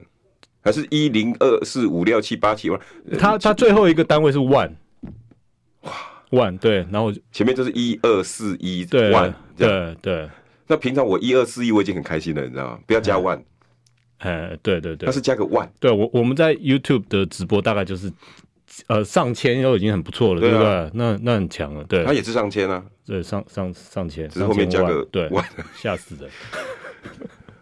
[0.62, 2.80] 还是一零二四五六七八七万？
[3.20, 4.76] 他他最后一个单位是万，
[5.82, 5.92] 哇
[6.32, 10.30] 万对，然后前面就是一二四一万，对对，对。
[10.68, 12.80] 那平常我一二四一我已经很开心了，你知道吗？
[12.86, 13.42] 不要加万，
[14.18, 15.72] 哎，对对对，他是加个万。
[15.80, 18.12] 对我我们在 YouTube 的直播大概就是
[18.88, 20.92] 呃上千都已经很不错了，对不对？
[20.94, 22.84] 那那很强了，对，他也是上千啊。
[23.06, 25.30] 对，上上上千，只是后面加个对，
[25.76, 26.30] 吓死人！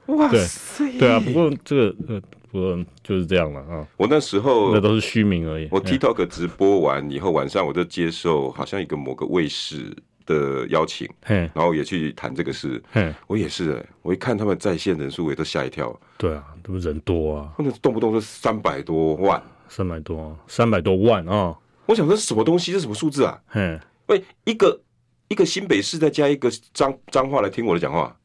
[0.18, 3.88] 哇塞，对啊，不过这个呃，不过就是这样了啊。
[3.98, 5.68] 我那时候那都是虚名而已。
[5.72, 12.82] 我 TikTok 直播完以后，晚上我就接受好像一个某个卫视的邀请，然后也去谈这个事。
[13.28, 16.00] 我也是，哎，我一看他们在线人数，我也都吓一跳。
[16.18, 19.42] 对啊，都是人多啊，他们动不动就三百多万。
[19.68, 21.58] 三百多，三百多万啊！
[21.88, 22.72] 我想这是什么东西？
[22.72, 23.40] 这是什么数字啊？
[23.48, 24.82] 嘿，喂，一个
[25.28, 28.18] 一个新北市再加一个脏脏话来听我的讲话，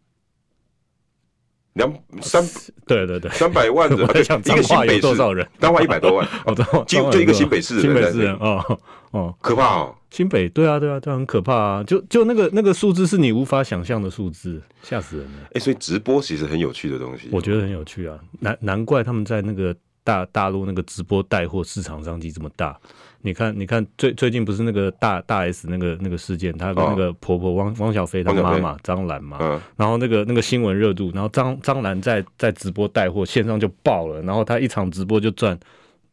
[1.74, 2.42] 两三
[2.87, 5.46] 对对对，三百万人， 我在想彰化有多少人？
[5.59, 6.55] 彰化一百多万， 哦，
[6.87, 9.94] 就就一个新北市，新北市人哦哦，可怕哦！
[10.11, 11.85] 新北对啊对啊，这很可怕啊！
[11.85, 15.48] 就就那个那个数字是你无法想象的数字，吓死人了！
[15.53, 19.76] 哎，所以直播其实很有趣的东西，我觉得很有趣啊，难难怪他们在那个。
[20.02, 22.78] 大大陆那个直播带货市场商机这么大，
[23.22, 29.38] 你看，你看最最近不是那个大大 S 那个那个事件，她跟那个婆婆汪汪小菲她妈妈张兰嘛，
[29.76, 35.58] 然后那个那个新闻热度，然后张张兰在在直播带货线上就爆了，然后她一场直播就赚。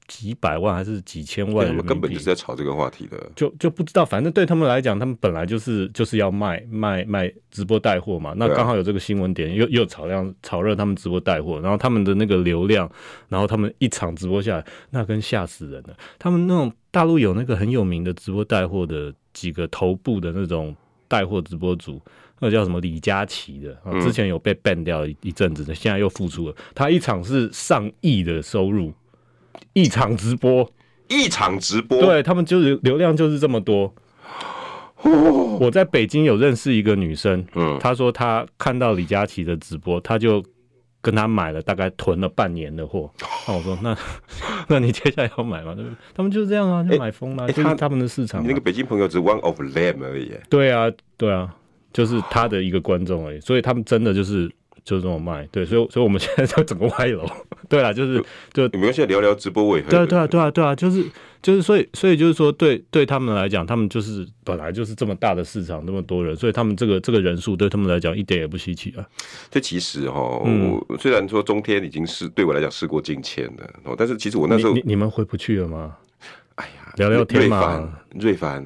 [0.08, 1.68] 几百万还是几千万？
[1.68, 4.06] 我们根本就是在炒这个话题的，就就不知道。
[4.06, 8.34] 反正对他们来讲，他们本来就是就是要卖卖卖直播带货嘛。
[8.38, 12.90] 那刚好有这个新闻点，又又炒量炒热他们直播带货，然后他们的那个流量，
[13.28, 15.98] 然后他们一场直播下来，那跟吓死人了。
[16.18, 20.74] 他们那种大陆有那个很有名的直播带货的几个头部的那种
[21.10, 22.02] 带货直播主，
[22.40, 26.56] 那个叫什么李佳琦的，之前有被 ban 掉一阵子的，现在又复出了。
[26.74, 28.94] 他一场是上亿的收入。
[29.78, 30.68] 一场直播，
[31.08, 33.94] 一场直播，对他们就是流量就是这么多。
[35.60, 40.44] 我在北京有认识一个女生，嗯，她说她看到李佳琦的直播，她就
[41.00, 43.08] 跟他买了，大概囤了半年的货。
[43.48, 43.96] 那我说，那
[44.68, 45.78] 那你接下来要买吗？
[46.16, 48.42] 他们就是这样啊，就买疯了，欸，就是他们的市场，啊。
[48.42, 50.32] 你那个北京朋友只是 one of them 而已。
[50.50, 51.56] 对啊，对啊，
[51.94, 53.40] 就是他的一个观众而已。
[53.40, 54.52] 所以他们真的就是。
[54.84, 57.30] 就这么卖，对，所以所以我们现在就整个歪楼，
[57.70, 61.04] 对啊，就是就你们现在聊聊直播尾，对啊对啊对啊对啊，就是
[61.42, 69.06] 就是所以所以就是说，对对他们来讲，他们就是本来就是这么大的市场，那么多人，所以他们这个这个人数对他们来讲一点也不稀奇啊。
[69.50, 75.96] 这其实哈，嗯、我虽然说中天已经是对我来讲事过境迁了，哦，但是其实我那时候你你，你们回不去了吗？
[76.98, 78.66] 聊聊天嘛，瑞凡，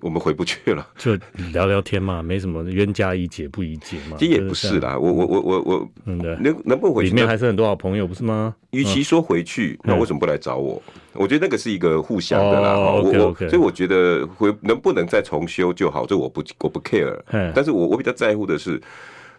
[0.00, 1.18] 我们回不去了，就
[1.52, 4.16] 聊聊天嘛，没什么冤家宜解不宜结嘛。
[4.18, 7.10] 其实也不是啦，我我我我我，嗯对，能能不能回去？
[7.10, 8.54] 里面还是很多好朋友，不是吗？
[8.70, 10.80] 与其说回去，那为什么不来找我？
[11.12, 12.78] 我觉得那个是一个互相的啦。
[12.78, 17.20] 我我所以我觉得回能不能再重修就好，这我不我不 care。
[17.54, 18.80] 但是我我比较在乎的是，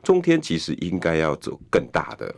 [0.04, 2.36] 中天其实应该要走更大的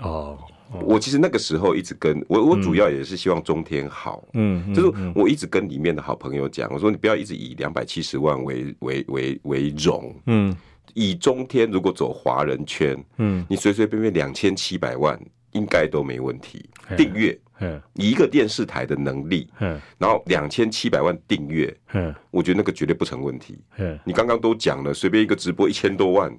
[0.00, 0.38] 哦。
[0.82, 10.56] 我其实那个时候一直跟我，我主要也是希望中天好，嗯，就是我一直跟里面的好朋友讲，我说你不要一直以两百七十万为为为为荣，嗯，
[10.94, 15.18] 以中天如果走华人圈，嗯，你随随便便两千七百万
[15.52, 16.68] 应该都没问题。
[16.96, 23.58] 订阅，嗯，以一个电视台的能力，嗯，然后两千七百万订阅，嗯，我觉得那个绝对不成问题。
[23.78, 26.36] 嗯，你刚刚都讲了，随便一个直播一千多万。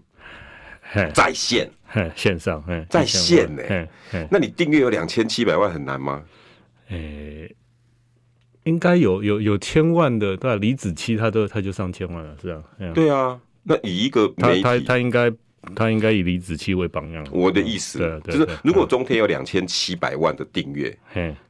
[1.13, 1.69] 在线，
[2.15, 4.27] 线上，在线呢、欸？
[4.29, 6.23] 那你订阅有两千七百万很难吗？
[6.89, 7.55] 诶、欸，
[8.63, 10.55] 应该有有有千万的，对吧？
[10.55, 13.39] 李子柒他都他就上千万了，是啊，对啊。
[13.63, 15.31] 那以一个他他他应该
[15.75, 17.25] 他应该以李子柒为榜样。
[17.31, 20.97] 我的意思，就是如果中天有两千七百万的订阅，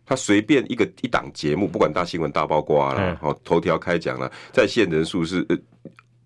[0.05, 5.57] 他随便一个一档节目，不管大新闻、大八卦啦，好头条开讲了，在线人数是呃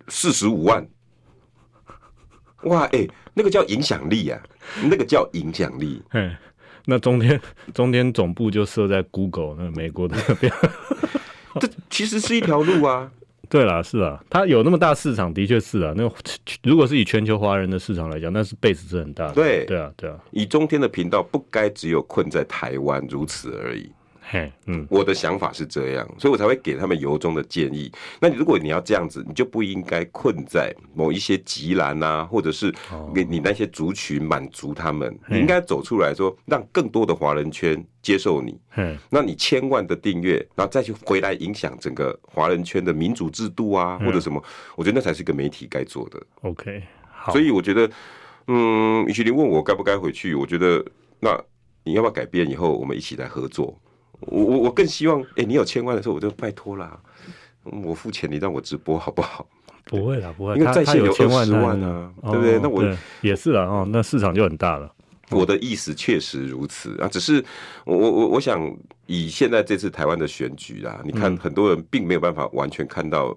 [0.08, 0.86] 四十五万。
[2.64, 4.40] 哇，哎、欸，那个叫影响力啊，
[4.84, 6.02] 那个叫影响力。
[6.14, 6.36] 嗯，
[6.86, 7.40] 那中天
[7.74, 10.54] 中天总部就设在 Google 那美国的那边，
[11.60, 13.12] 这其实是一条路啊。
[13.50, 15.94] 对啦，是啊，它有那么大市场，的确是啊。
[15.98, 16.10] 那
[16.64, 19.34] 如果是以全球华人的市场来讲，那是 base 是很大的。
[19.34, 20.18] 对，对啊，对啊。
[20.32, 23.92] 以中天的频道不该只有困在台湾如此而已。
[24.32, 27.92] 嘿，嗯，我的想法是这样，所以我才会给他们由衷的建议。
[28.22, 32.74] 那你如果你要这样子，你就不应该困在某一些极栏啊，或者是
[33.14, 35.14] 给你那些族群满足他们。
[35.28, 38.58] 你应该走出来说，让更多的华人圈接受你。
[38.78, 44.42] 嗯，那你千万的订阅，然后再去回来影响整个华人圈的民主制度啊，或者什么，
[44.78, 46.18] 我觉得那才是一个媒体该做的。
[46.44, 47.34] OK，好。
[47.34, 47.92] 所以我觉得，
[48.48, 50.82] 嗯，与其你问我该不该回去，我觉得
[51.20, 51.38] 那
[51.84, 52.50] 你要不要改变？
[52.50, 53.78] 以后我们一起来合作。
[54.22, 57.00] 我我我更希望，哎、欸，你有千万的时候，我就拜托啦，
[57.64, 59.48] 我付钱，你让我直播好不好？
[59.86, 61.50] 不会啦，不会，因为在线有千万
[61.82, 62.60] 啊，对不对？
[62.62, 62.84] 那我
[63.22, 64.90] 也是啦，哦，那市场就很大了。
[65.32, 67.44] 我的意思确实如此啊，只是
[67.86, 68.62] 我我我我想
[69.06, 73.36] 以现在这次台湾的选举啊，你看很多人并没有办法完全看到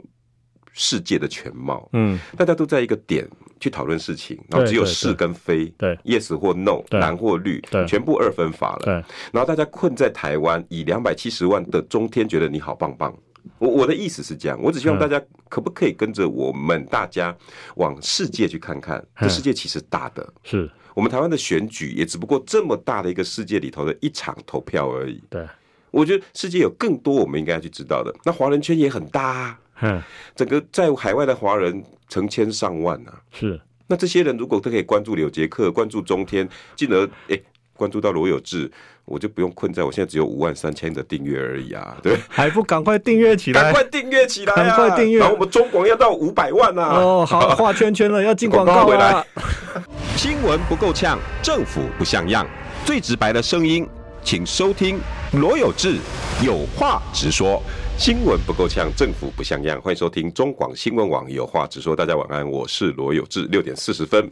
[0.72, 3.28] 世界的全貌，嗯，大家都在一个点。
[3.60, 8.82] 去讨论事情，然后只有是跟非，对，对，yes 或 no，蓝或绿，对，全部二分法了。
[8.84, 8.92] 对，
[9.32, 13.14] 然后大家困在台湾，以两百七十万的中天觉得你好棒棒。
[13.58, 17.36] 我我的意思是这样，我只希望大家可不可以跟着我们大家
[17.76, 20.70] 往世界去看看，这世界其实大的，是。
[20.94, 25.22] 我们台湾的选举也只不过这么大的一个世界里头的一场投票而已。
[25.28, 25.46] 对。
[25.90, 28.12] 我觉得世界有更多我们应该要去知道的。
[28.24, 30.02] 那华人圈也很大啊，嗯，
[30.34, 31.84] 整个在海外的华人
[32.14, 33.12] 成千上万啊。
[33.32, 37.40] 是，那这些人如果都可以关注柳杰克，关注中天，进而哎
[37.76, 38.70] 关注到罗有志，
[39.04, 47.00] 我就不用困在我现在只有五万三千的订阅而已啊，对，还不赶快订阅起来，赶快订阅起来，啊，赶快订阅，然后我们中广要到五百万啊！
[47.00, 49.24] 哦，好， 画圈圈了，要进广告，告回来。
[50.16, 52.46] 新闻不够呛，政府不像样，
[52.84, 53.84] 最直白的声音，
[54.22, 55.00] 请收听
[55.32, 55.96] 罗有志
[56.40, 57.60] 有话直说。
[57.96, 61.96] 新闻不够呛，政府不像样，欢迎收听中广新闻网有话直说。
[61.96, 64.30] 大家晚安，我是罗有志，六点四十分，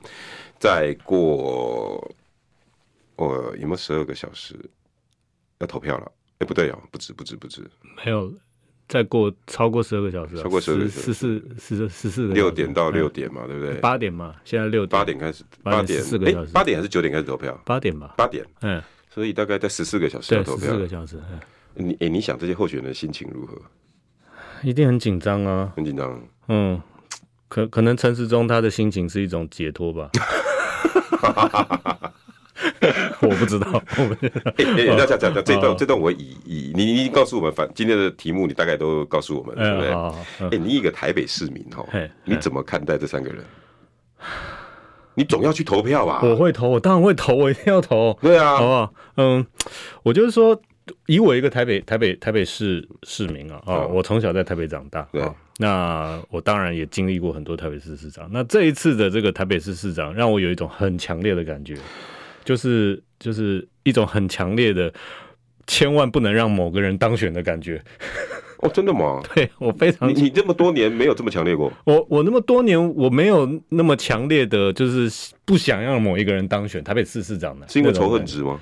[0.59, 2.12] 再过。
[3.16, 4.55] 我有没有十二个小时？
[5.61, 6.05] 要投票了？
[6.35, 7.62] 哎、欸，不对哦，不止，不止，不止，
[8.05, 8.31] 没有，
[8.88, 13.77] 再过超过十二个小时，超过十二个小时，十四十十四个，六点到六点嘛，对不对？
[13.77, 17.59] 八点嘛，现在六点，八点开始，八点四个小时，八点还是九点开始投票？
[17.64, 21.18] 八点吧，八点，嗯，所以大概在十四个小时要投票，十四个小时。
[21.74, 23.56] 你哎、欸，你想这些候选人的心情如何？
[24.62, 26.20] 一定很紧张啊，很紧张。
[26.48, 26.80] 嗯，
[27.48, 30.11] 可可能陈时中他的心情是一种解脱吧。
[33.20, 33.82] 我不知道。
[34.56, 34.64] 哎
[34.96, 39.90] 那讲讲讲这段，这段我以以你你告诉我们，反今天的题目你大概都告诉我们，对不对？
[39.92, 41.85] 哎、欸，你一个台北市民哈，
[42.24, 43.44] 你怎么看待这三个人？
[45.14, 46.20] 你总要去投票吧？
[46.22, 48.16] 我会投，我当然会投，我一定要投。
[48.20, 48.94] 对啊，好不好？
[49.16, 49.46] 嗯，
[50.02, 50.61] 我就是说，
[51.07, 55.23] 以我一个台北台北台北市市民啊，啊，我从小在台北长大，对。
[55.59, 58.29] 那我当然也经历过很多台北市市长。
[58.33, 61.77] 那这一次的这个台北市市长，让我有一种很强烈的感觉。
[62.45, 64.92] 就是就是一种很强烈的，
[65.68, 67.81] 千万不能让某个人当选的感觉。
[68.59, 69.23] 哦，真的吗？
[69.33, 70.09] 对，我非常。
[70.09, 71.73] 你你这么多年没有这么强烈过？
[71.85, 77.68] 我我那么多年我没有那么强烈的，就是不想让某一个人当选台北市市长的。
[77.68, 78.61] 是因为仇恨值吗？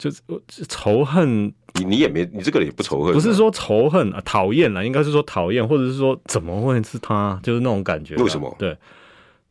[0.00, 0.22] 就是
[0.66, 3.12] 仇恨，你你也没，你这个人也不仇恨。
[3.12, 7.38] 不是说仇恨啊，讨厌啦，应该是说讨厌，或者是说怎么会是他？
[7.42, 8.16] 就是那种感觉。
[8.16, 8.56] 为什么？
[8.58, 8.74] 对。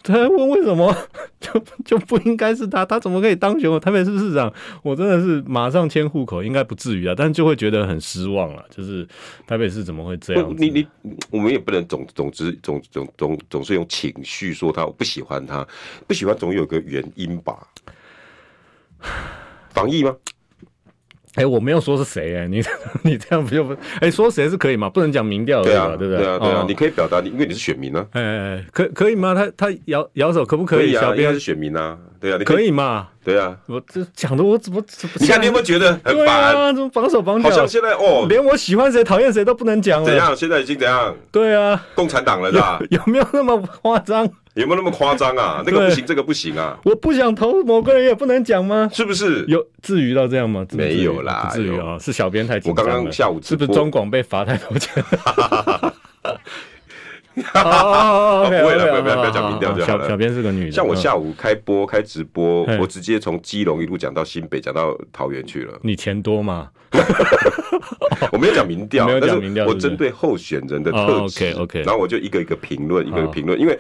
[0.02, 0.96] 他问为什么
[1.42, 2.86] 就就不应该是他？
[2.86, 4.52] 他怎么可以当选我台北市市长？
[4.82, 8.66] 我真的是马上迁户口，应该不至于啊，但就会觉得很失望了。
[8.70, 9.06] 就是
[9.46, 10.56] 台北市怎么会这样？
[10.58, 10.88] 你你
[11.30, 15.68] 我们也不能总总之总总总总是用情绪说他，我不喜欢他，
[16.08, 17.56] 不喜欢总有个原因吧？
[19.72, 20.16] 防疫吗？
[21.40, 22.62] 哎、欸，我没有说是谁哎、欸，你
[23.02, 24.90] 你这样不就不哎、欸、说谁是可以嘛？
[24.90, 25.96] 不能讲民调对吧？
[25.98, 26.18] 对不对？
[26.18, 28.06] 对啊对啊，你可以表达你，因为你是选民呢、啊。
[28.12, 29.34] 哎哎哎，可可以吗？
[29.34, 30.92] 他他摇摇手可不可以？
[30.92, 33.08] 小编是选民啊，对啊，你可以，吗？
[33.24, 35.14] 对啊，我这讲的我怎么怎么？
[35.22, 36.54] 你看你有没有觉得很烦？
[36.54, 37.50] 啊，怎么绑手绑脚？
[37.50, 40.06] 好像现在哦，连我喜欢谁讨厌谁都不能讲了。
[40.06, 40.36] 怎样？
[40.36, 41.16] 现在已经怎样？
[41.32, 42.82] 对啊，共产党了是吧？
[42.90, 44.30] 有没有那么夸张？
[44.60, 45.62] 有没有那么夸张啊？
[45.66, 46.78] 那个不行，这个不行啊！
[46.84, 48.90] 我不想投某个人也不能讲吗？
[48.94, 49.46] 是不是？
[49.48, 50.66] 有至于到这样吗？
[50.72, 51.98] 没有啦，不至于啊！
[52.00, 52.92] 是小编太紧张了。
[52.92, 55.04] 我刚刚下午是不是中广被罚太多钱？
[55.04, 55.32] 哈
[57.64, 60.10] 哈哈不会了，不要不要不要讲民调就好了。
[60.10, 60.72] 小编是个女的。
[60.72, 65.80] 像我下午开播开直播，我直接从基隆一路讲到新北，讲到桃园去了。
[65.82, 66.70] 你钱多吗？
[68.34, 71.46] 我没有讲民调，没有讲民调，我针对候选人的特质。
[71.46, 73.80] OK OK，然后我就一个一个评论，一个一个评论，因为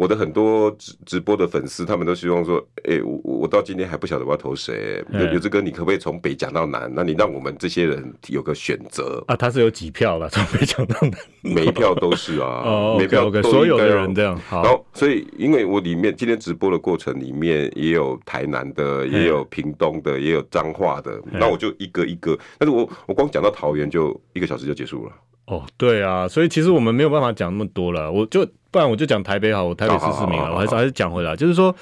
[0.00, 5.04] 我的很多直直播的粉丝，他们都希望说，哎，我我到今天还不晓得我要投谁。
[5.12, 6.90] 有有这个，你可不可以从北讲到南？
[6.94, 9.36] 那你让我们这些人有个选择啊？
[9.36, 10.26] 他是有几票了？
[10.30, 14.40] 从北讲到南，每一票都是啊，每票都所有的人这样。
[14.50, 22.38] 然后，所以因为我里面今天直播的过程里面也有台南的，也有屏东的，也有彰化的，那我就一个一个。
[22.56, 25.12] 但是我我光讲到桃园就一个小时就结束了。
[25.44, 28.10] 哦，对啊，所以其实我们没有办法讲那么多了。
[28.10, 31.74] 我就不然我就讲台北好，我台北市市民啊，我还是还是讲回来，就是说，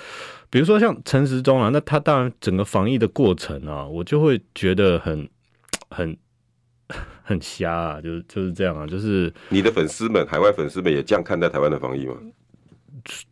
[0.51, 5.29] 比如说像陈时中啊，那他当然整个防疫的过程啊，我就会觉得很
[5.90, 6.16] 很
[7.22, 12.14] 很瞎啊，就是就是这样啊，就是你的粉丝们，海外粉丝们也这样看待台湾的防疫吗？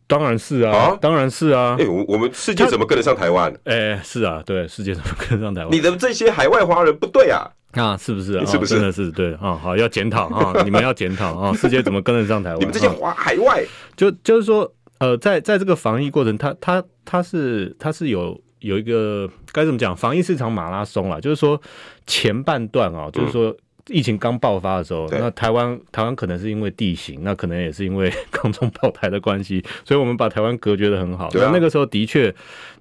[0.07, 1.75] 当然是啊，啊当然是啊。
[1.77, 3.53] 哎、欸，我我们世界怎么跟得上台湾？
[3.65, 5.71] 哎、欸，是啊，对，世界怎么跟得上台湾？
[5.71, 8.33] 你的这些海外华人不对啊，啊，是不是？
[8.47, 8.75] 是不是？
[8.75, 12.59] 哦、真的是对啊、哦，好，要检讨啊， 你们要检讨啊，世界怎么跟得上台湾？
[12.59, 13.63] 你们这些华海外，
[13.95, 19.95] 就就是说，呃，在在这个防疫过程，他他他是他是有有一个该怎么讲？
[19.95, 21.61] 防疫市场马拉松啦，就是说
[22.05, 23.55] 前半段啊，就是说。
[23.89, 31.29] 嗯疫情刚爆发的时候，那台湾台湾可能是因为地形，那可能也是因为空中炮台的关系，所以我们把台湾隔绝的很好。
[31.33, 32.33] 那、啊、那个时候的确，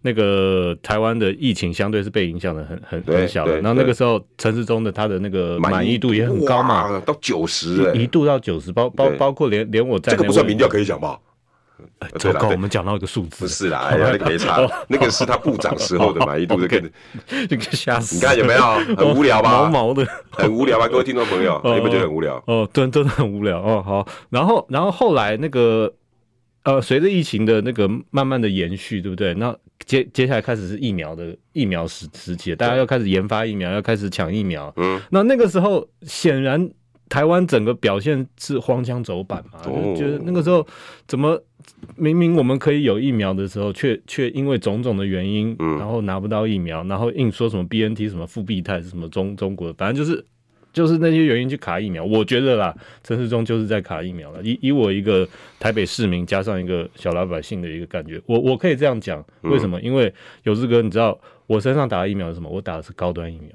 [0.02, 3.54] 那个台湾的疫情相对是被影响的很很很小的。
[3.61, 11.18] 然后那个时候陈市中的他的那个满意度也很高嘛，到九十、欸，一度到九十，包包包括连连我在内，这个不算民调可以讲吧？
[12.18, 16.91] 糟糕，我们讲到一个数字，不是啦，哎呀，那个没差，那个是他部长时候的满意度，这个
[17.49, 18.16] 这个吓死！
[18.16, 18.61] 你看有没有
[18.97, 19.51] 很无聊吧？
[19.51, 20.89] 毛毛的，很无聊吧？
[20.89, 22.43] 各位听众朋友，你们觉得很无聊？
[22.47, 23.83] 哦，真真的很无聊哦。
[23.85, 25.93] 好，然后然后后来那个
[26.64, 29.35] 呃，随着疫情的那个慢慢的延续，对不对？
[29.35, 29.55] 那
[29.85, 34.72] 接接下来开始是疫苗的疫苗时时期，大家要开始研发疫苗，要开始抢疫苗。
[34.77, 36.70] 嗯，那那个时候显然。
[37.09, 39.61] 台湾整个表现是荒腔走板嘛？
[39.64, 40.66] 就觉得那个时候
[41.07, 41.40] 怎么
[41.96, 50.24] 明明我们可以有疫苗的时候，却却因为种种的原因，然后拿不到疫苗，然后硬说什么 BNT 什么复必泰是什么中中国的，反正就是
[50.72, 52.04] 就是那些原因去卡疫苗。
[52.04, 54.42] 我觉得啦，陈世忠就是在卡疫苗了。
[54.42, 55.26] 以以我一个
[55.61, 59.80] 台北市民加上一个小老百姓的一个感觉，我我可以这样讲，为什么？
[59.80, 62.48] 因为有志哥，你知道我身上打的疫苗是什么？
[62.50, 63.50] 我打的是高端疫苗。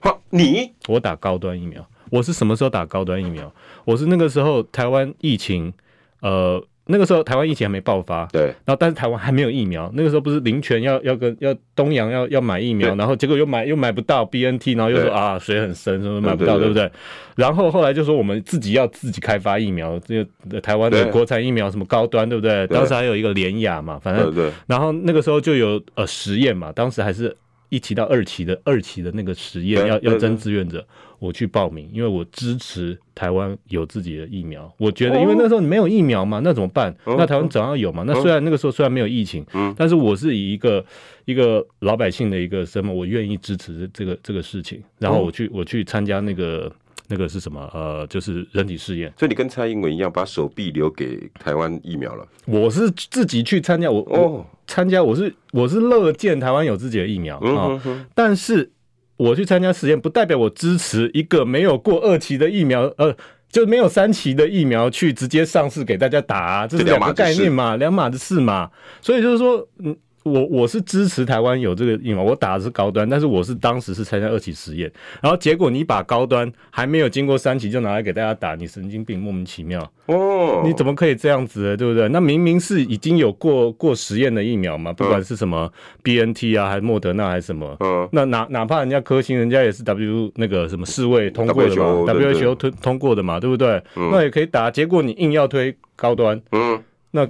[0.00, 1.86] 好，你我打高端疫苗。
[2.10, 3.52] 我是什么时候打高端疫苗？
[3.84, 5.72] 我是那个时候台湾疫情，
[6.20, 8.44] 呃，那个时候台湾疫情还没爆发，对。
[8.64, 16.90] 然后但是台湾还没有疫苗，那个时候不是林权要要跟要东洋要要买疫苗，然后结果又买又买不到 BNT，然后又说啊水很深，什么买不到，对不对？
[17.34, 22.66] 然后后来就说我们自己要自己开发疫苗，这个台湾的国产疫苗什么高端，对不对？
[22.68, 24.50] 当时还有一个联雅嘛，反正对。
[24.66, 27.36] 然后那个时候就有呃实验嘛，当时还是
[27.68, 30.86] 一期到二期的二期的那个实验要要征志愿者。
[31.18, 34.70] 我去报名，因为我支持台湾有自己的疫苗。
[34.78, 36.94] 我觉得，因为那时候你没有疫苗嘛，那怎么办？
[37.06, 38.02] 那台湾总要有嘛。
[38.06, 39.44] 那虽然那个时候虽然没有疫情，
[39.76, 40.84] 但是我是以一个
[41.24, 44.82] 一个老百姓的一个身份，我愿意支持这个这个事情。
[44.98, 46.70] 然后我去我去参加那个
[47.08, 47.68] 那个是什么？
[47.72, 49.12] 呃，就是人体试验。
[49.18, 52.26] 所以你跟蔡英文一样，把手臂留给台湾疫苗了。
[52.44, 57.80] 我是自己去参加，我哦参加，我是我是乐见台湾有自己的疫苗啊，
[58.14, 58.70] 但是。
[59.16, 63.16] 我去参加实验，不代表我支持一个没有过二期的疫苗，呃，
[63.50, 69.96] 就没有三期的疫苗去直接上市给大家打啊，这是两个概念嘛，两码子事嘛，所以就是说，嗯。
[70.26, 74.90] 我我是支持台湾有这个疫苗，我打的是高端，但是我是当时是参加二期实验，
[75.22, 81.76] 然后结果你把高端还没有经过三期就拿来给大家打，你神经病，莫名其妙哦，你怎么可以这样子呢？
[81.76, 82.08] 对不对？
[82.08, 85.72] 那明明是已经有过过实验的疫苗嘛，不管是什么
[86.02, 93.80] BNT 啊，还是莫德纳还是什么，嗯，那哪哪怕人家科兴，人家也是 W 那个什么世卫通过的嘛，WHO 通通过的嘛，对不对？
[93.94, 97.24] 那也可以打，结果你硬要推高端，嗯，那。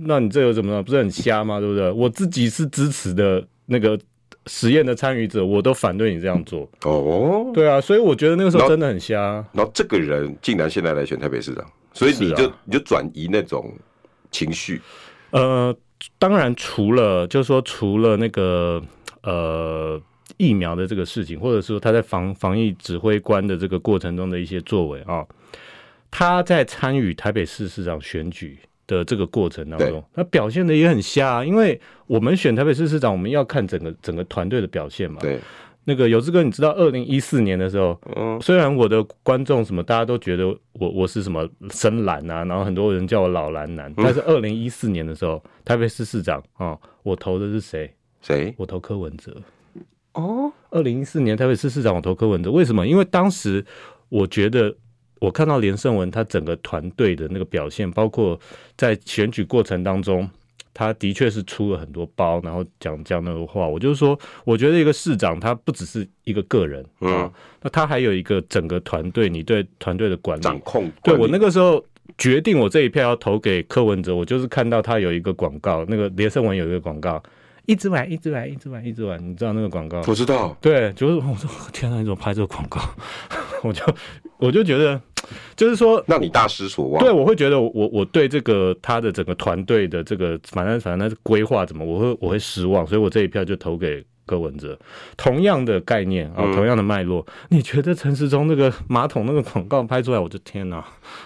[0.00, 0.82] 那你这又怎么了？
[0.82, 1.60] 不是很瞎吗？
[1.60, 1.90] 对不对？
[1.90, 3.98] 我自己是支持的那个
[4.46, 6.68] 实验的参与者，我都反对你这样做。
[6.84, 9.44] 哦，对啊，所以我觉得那个时候真的很瞎。
[9.52, 13.72] 然后这个人竟然现在来选台北市长，所以你就、啊、你就转移那种
[14.30, 14.80] 情绪。
[15.30, 15.74] 呃，
[16.18, 18.82] 当然除了就是说除了那个
[19.22, 20.00] 呃
[20.38, 25.24] 疫苗的这个事情，或者说他在防防疫指挥官的这个过程中的一些作为啊，
[26.10, 28.58] 他在参与台北市市长选举
[28.92, 35.18] 的这个过程当中，他表现的也很瞎，因为我们选台北市市长，我们要看整个整个团队的表现嘛。
[35.20, 35.40] 对，
[35.84, 47.90] 那个有志哥，你知道二零一四年的时候，嗯，虽然我的观众什么大家都觉得我我是什么深蓝啊，然后很多人叫我老蓝男，但是二零一四年的时候，台北市市长啊，我投的是谁？
[48.20, 48.54] 谁？
[48.58, 49.34] 我投柯文哲。
[50.12, 52.86] 哦，二零一四年台北市市长，我投柯文哲，为什么？
[52.86, 53.64] 因为当时
[54.10, 54.74] 我觉得。
[55.22, 58.36] 我看到连胜文他整个团队的那个表现，包括
[58.76, 60.28] 在选举过程当中，
[60.74, 63.68] 他的确是出了很多包，然后讲这样那个话。
[63.68, 70.90] 我就是说，我觉得一个市长他不只是一个个人，嗯，那他还有一个整个团队，你对团队的管理、掌控。
[71.04, 71.84] 对，我那个时候
[72.18, 77.22] 决定我这一票要投给柯文哲，我就是看到他有一个广告，那个连胜文有一个广告，
[77.66, 80.02] 一直玩，一直玩，一直玩，一直玩，你知道那个广告？
[80.02, 80.56] 不知道。
[80.60, 82.80] 对，就是我说天哪，你怎么拍这个广告？
[83.62, 83.84] 我就
[84.38, 85.00] 我就觉得。
[85.56, 87.02] 就是说，让你大失所望。
[87.02, 94.78] 对，我会觉得我我对这个他的整个团队的这个反正反正他规划怎么，我会我会失望，所以我这一票就投给柯文哲。
[95.16, 100.84] 同样的概念啊，同样的脉络，嗯、你觉得陈时中那个马桶那个广告拍出来，我的天哪，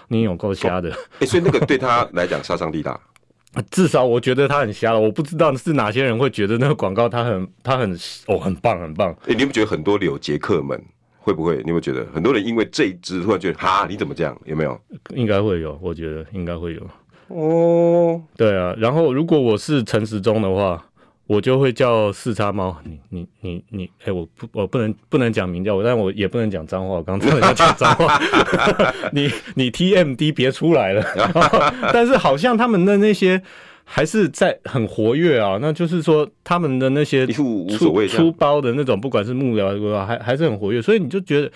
[0.08, 0.90] 你有够瞎的！
[0.90, 2.98] 哎、欸，所以那个对他来讲杀伤力大。
[3.70, 9.10] 至少我觉得他很瞎了，我不知道是哪些人会觉得那个广告他很他很哦很棒很棒。
[9.22, 10.78] 哎、欸，你不觉得很多有杰克们？
[11.26, 11.56] 会不会？
[11.56, 14.40] 你有没有觉得很多人因为这一支突然觉得哈，你怎么这样？
[14.44, 14.80] 有没有？
[15.12, 16.80] 应该会有，我觉得应该会有。
[17.26, 18.72] 哦，对啊。
[18.78, 20.86] 然后如果我是陈时中的话，
[21.26, 22.76] 我就会叫四叉猫。
[22.84, 26.94] 你你你你，哎、欸，我不我不能不能讲名叫，但我也不能讲脏话。
[26.94, 28.22] 我刚才要讲脏话，
[29.10, 31.04] 你你 TMD 别出来了。
[31.92, 33.42] 但是好像他们的那些。
[33.88, 37.66] 还是在很活跃啊，那就是说他们的那些出
[38.08, 41.50] 出包的那种，不管是幕僚还还是很活跃，所以你就觉得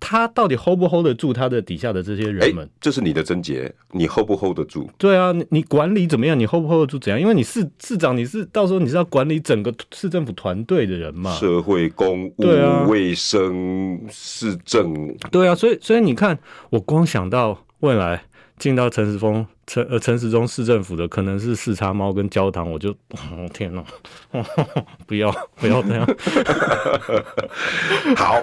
[0.00, 2.68] 他到底 hold 不 hold 得住他的底下的这些人们？
[2.80, 4.90] 这是你的症结，你 hold 不 hold 得住？
[4.98, 6.36] 对啊，你你管理怎么样？
[6.36, 7.20] 你 hold 不 hold 得住怎样？
[7.20, 11.32] 因为你市市长，你是到时候你是要管理整个市政府团队的人嘛？
[11.36, 12.34] 社会公务、
[12.88, 14.92] 卫生、市政，
[15.30, 16.36] 对啊，所以所以你看，
[16.70, 18.24] 我光想到未来。
[18.62, 23.84] 进到陈时丰陈呃陈时中市政府的可能是四叉猫跟焦糖，我就、哦、天哪，
[25.04, 26.06] 不要不要这样。
[28.14, 28.40] 好，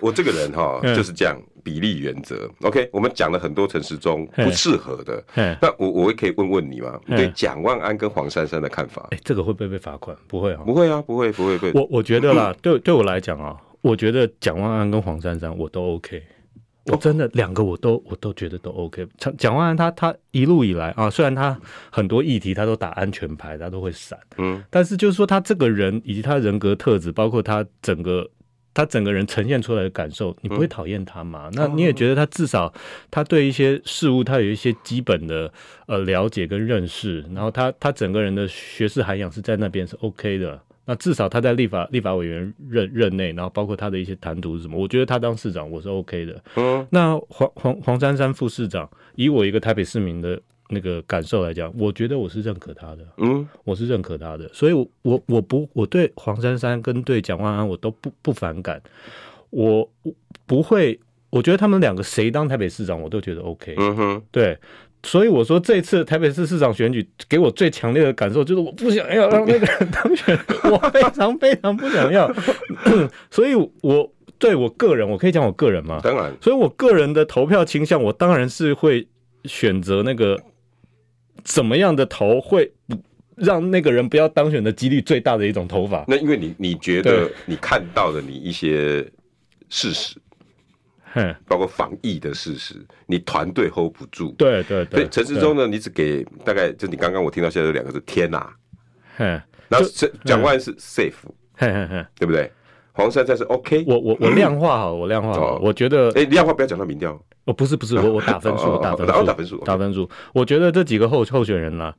[0.00, 2.50] 我这个人哈 就是这样比例原则。
[2.62, 5.22] OK，我们讲了很多陈时中不适合的，
[5.62, 6.98] 那我我也可以问问你吗？
[7.06, 9.06] 对蒋万安跟黄珊珊的看法？
[9.12, 10.16] 哎、欸，这个会不会被罚款？
[10.26, 11.70] 不会啊，不会啊，不会不会被。
[11.74, 16.20] 我我觉得啦，对对我来讲啊，我觉得蒋万安跟黄珊珊我都 OK。
[16.86, 19.06] 我真的两个我都我都觉得都 OK。
[19.18, 21.58] 蒋蒋万安他他一路以来啊，虽然他
[21.90, 28.28] 很多议题他都打安全牌，他都会闪，嗯，但是就是说他这个人以及他人格特质，包括他整个
[28.72, 31.48] 他整个人呈现出来的感受，你不会讨厌他吗？
[31.48, 32.72] 嗯、那你也觉得他至少
[33.10, 35.52] 他对一些事物他有一些基本的
[35.86, 40.60] 呃了解跟认识，然后他他整个人的学识涵养是在那边是 OK 的。
[40.90, 44.76] 那至少他在立法立法委员任任内，然后包括他的一些谈吐是什么？
[44.76, 46.42] 我觉得他当市长我是 OK 的。
[46.56, 53.06] 嗯，那黄黄黄珊珊副市长，以我一个台北市民的那个感受来讲，我觉得我是认可他的。
[53.18, 58.82] 嗯，我是认可他的，所以我，我我不我对黄珊珊跟对蒋万安我都不不反感，
[59.50, 59.88] 我
[60.46, 60.98] 不会，
[61.30, 63.76] 我觉得他们两个谁当台北市长我都觉得 OK。
[63.78, 64.58] 嗯哼，对。
[65.02, 72.30] 所以我说，这次台北市市长选举给我最强烈的感受就是，我不想要让那个人当选，我非常非常不想要。
[73.30, 76.00] 所以我对我个人，我可以讲我个人吗？
[76.02, 76.30] 当然。
[76.40, 79.08] 所以我个人的投票倾向，我当然是会
[79.46, 80.38] 选择那个
[81.42, 82.70] 怎么样的投会
[83.36, 86.04] 让那个人不要当选的几率最大的一种投法。
[86.06, 89.02] 那因为你你觉得你看到的你一些
[89.70, 90.14] 事实。
[91.46, 92.74] 包括防疫的事实，
[93.06, 94.30] 你团队 hold 不住。
[94.38, 95.08] 对对对。
[95.08, 98.54] 陈时中呢，你只给大概就你刚刚我听到现在有两个字，天哪。
[99.16, 99.86] 然后
[100.24, 101.12] 蒋万安是 safe，
[102.16, 102.50] 对不对？
[102.92, 103.84] 黄珊珊是 OK。
[103.86, 105.58] 我我我量化好，我量化好。
[105.62, 107.12] 我觉得，哎，量化不要讲到民调。
[107.44, 110.08] 哦，不是不是，我我打分数，打分数，打分数，打分数。
[110.34, 111.92] 我觉得这几个候候选人呢，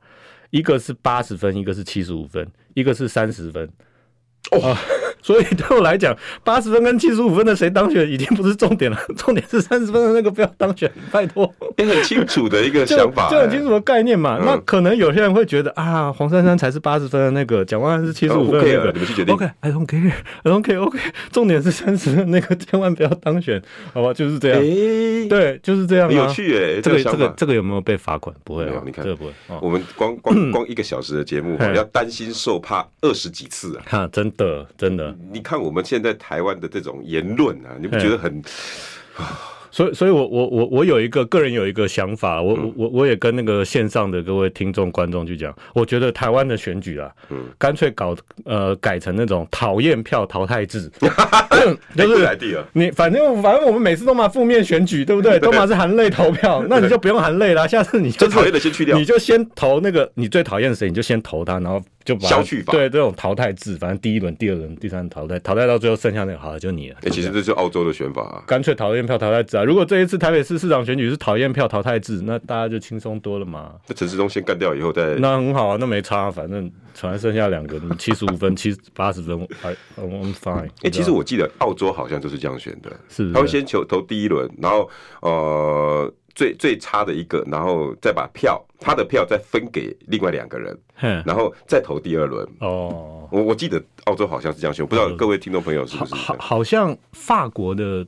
[0.50, 3.68] 一个是八十分，一个是七十五分，一个是三十分。
[4.52, 4.76] 哦。
[5.22, 11.52] 所以对我来讲，八十分跟七十五分的谁当选已经不是重点了， 重点是三十分的那个不要当选，拜托。
[11.78, 14.38] 也很清楚的一个 想法，就很清楚的概念嘛。
[14.44, 18.92] 那可能有些人会觉得啊，黄珊珊才是八十分的那个，蒋万安是七十五分的那个。
[18.92, 19.34] 你们去决定。
[19.34, 20.98] OK，I don't care，I don't care，OK。
[21.30, 23.62] 重点是三十分那个千万不要当选，
[23.94, 24.12] 好吧？
[24.12, 24.60] 就是这样。
[25.28, 26.12] 对，就是这样。
[26.12, 28.34] 有趣诶，这个这个这个有没有被罚款？
[28.44, 29.32] 不会啊，你看，这个不会。
[29.60, 33.82] 我们光光 光一个小时的节目，要担心受怕二十几次啊！
[33.86, 35.11] 哈，真的真的。
[35.32, 38.42] 你看我们现在台湾的这种言论啊，你不觉得很？
[39.70, 50.90] 所以，所以我我我我有一个个人有一个想法，我我我也跟那个线上的各位听众观众去讲，我觉得台湾的选举啊，嗯，干脆搞呃改成那种讨厌票淘汰制，
[51.96, 52.38] 就是
[52.74, 55.38] 你反正反正我们每次都嘛负面选举，对不对？
[55.40, 61.82] 都嘛是含泪投票， 那你就不用含泪啦，下次你就讨厌的先去掉，你就先投那个你最讨厌谁，你就先投他，然后。
[62.04, 66.96] 就把消去法对这种淘汰制，反正第一轮、第二轮、第三轮淘汰，淘汰到最后剩下那个好了，就你了。
[66.98, 69.64] 哎、欸，其实这是澳洲的选法啊，干脆讨厌票淘汰制啊。
[69.64, 73.74] 如果这一次台北市市长选举是讨厌票淘汰制，那大家就轻松多了嘛。
[73.86, 80.66] 那陈世忠先干掉以后再，那很好啊，那没差，反正反正剩下两个，你七十五分、七八十分，还 I'm fine。
[80.66, 84.88] 哎、欸，其实我记得澳洲好像就是这样选的，是，是，他会先求投第一轮，然后
[85.20, 86.12] 呃。
[86.34, 90.76] 最最差的一个，然后再把票，他的票再分给另外两个人，
[91.26, 92.46] 然后再投第二轮。
[92.60, 96.14] 哦，我我记得澳洲好像是这样选，我不知道各位听众朋友是不是？
[96.14, 98.06] 好，好像法国的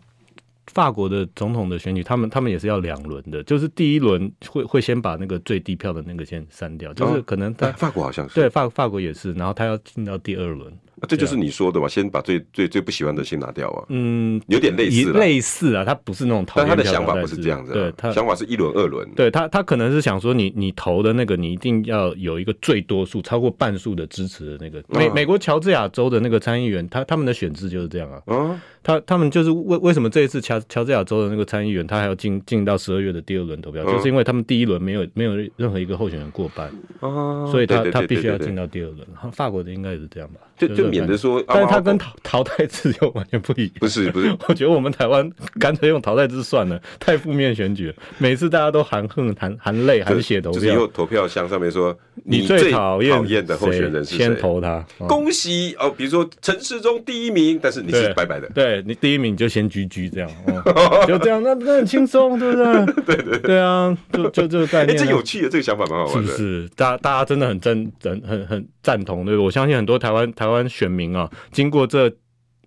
[0.68, 10.72] 法国的总统的选举，他们他们也是要两轮的，就是第一轮会会先把那个最低票的那个先删掉，就是可能在法国好像是对法法国也是，然后他要进到第二轮。
[11.07, 11.88] 这就是你说的嘛？
[11.88, 13.84] 先把最最最不喜欢的先拿掉啊。
[13.88, 15.84] 嗯，有点类似，类似啊。
[15.84, 17.72] 他不是那种，但他的想法不是这样子。
[17.72, 19.09] 对，他想法是一轮、二轮。
[19.14, 24.82] 对他，他可能是想说，你你投的那个，你一定要有一个最多数超过半数的支持的那个。
[24.88, 28.22] 美美国乔治亚州的那个参议员，他他们的选制就是这样啊。
[28.26, 36.70] 嗯，他他们就是为为什么这一次乔乔治亚州的那个参议员，他还要进进到十二月的第二轮投票，就是因为他们第一轮没有没有任何一个候选人过半，
[37.01, 37.49] 哦。
[37.51, 38.99] 所以他他必须要进到第二轮。
[39.32, 40.41] 法国的应该也是这样吧？
[40.57, 43.74] 就就免得说，但是他跟淘 淘汰制又完全不一样。
[43.80, 45.28] 不是不是， 我觉得我们台湾
[45.59, 54.85] 干脆用淘汰制算了，太负面选举了，每次大家都含恨、含含泪、含血投票，就是用投票箱上面说你最讨厌的候选人是谁，先投他。
[55.09, 62.86] 恭喜哦，比如说陈时中第一名，但是你是白白的，对你第一名你就先居居这样， 哦、就这样，那那很轻松，对不对？
[63.16, 65.00] 对对对啊，就就这个概念、啊。
[65.00, 72.10] 哎、欸，这有趣的这个想法蛮好玩的，是，是大家大家真的很真很很很赞同，对，我相信很多台湾台湾选民啊，经过这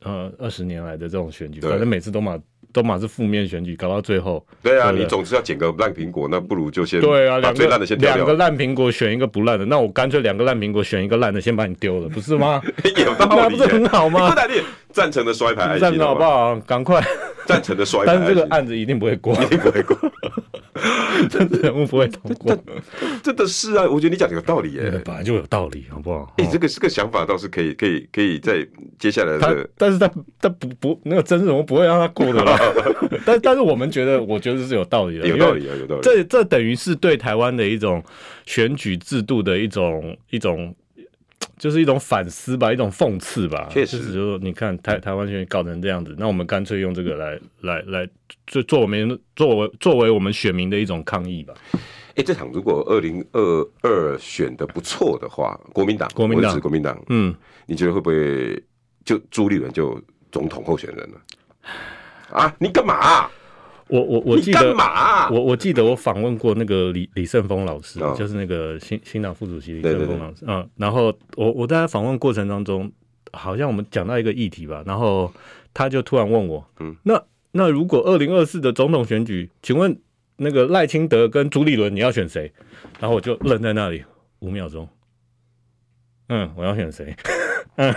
[0.04, 2.38] 呃二十年来的这种选举，反正每次都嘛。
[2.74, 4.46] 都嘛是负面选举，搞到最后。
[4.62, 8.16] 对啊，对对你总是要捡个烂苹果，那不如就先对啊，把最烂的先丢掉。
[8.16, 12.62] 两个烂苹果选一个不烂的，那我干脆两个烂苹果选一个烂的，先把你丢了，不是吗？
[12.98, 14.34] 有道理，那不是很好吗？
[14.92, 16.56] 赞成的摔牌，赞成好不好？
[16.62, 17.02] 赶快，
[17.48, 18.06] 赞成的摔牌。
[18.08, 19.98] 但是这个案子一定不会过，一定不会过。
[21.32, 22.56] 政治人物不会通过，
[23.24, 23.88] 真的是啊！
[23.90, 26.32] 我觉得你讲的有道理耶，本来就有道理，好不好？
[26.38, 28.66] 哎，这个这个想法倒是可以，可以，可以在
[29.00, 30.08] 接下来的，但是他
[30.40, 32.56] 他不不那个政治人物不会让他过的啦。
[33.26, 36.02] 但但是我们觉得，我觉得是有道理的，有道理啊，有道理。
[36.04, 38.04] 这这等于是对台湾的一种
[38.46, 40.76] 选举制度的一种一种。
[41.58, 43.68] 就是一种反思吧，一种讽刺吧。
[43.72, 48.08] 确实，就是说，你看台台湾选举搞成这样子，那我们干脆用这个来来来，
[48.46, 51.54] 就做我们作为作为我们选民的一种抗议吧。
[51.74, 51.80] 哎、
[52.18, 57.34] 欸，这场如果二零二二选的不错的话，国民党，国民党，国民党，嗯，
[57.66, 58.62] 你觉得会不会
[59.06, 60.00] 就朱立伦就
[60.32, 61.22] 总统候选人了？
[62.32, 63.32] 啊，你干嘛、啊？
[63.90, 72.92] 我我我记得，啊、我我记得我访问过那个李李胜峰老师，哦、就是那个新新党副主席李胜峰老师，嗯，然后我我在访问过程当中，
[73.32, 75.32] 好像我们讲到一个议题吧，然后
[75.74, 79.98] 他就突然问我，嗯，那那如果二零二四的总统选举，请问
[80.36, 82.52] 那个赖清德跟朱立伦你要选谁？
[83.00, 84.04] 然后我就愣在那里
[84.40, 84.88] 五秒钟，
[86.28, 87.16] 嗯，我要选谁？
[87.78, 87.94] 嗯，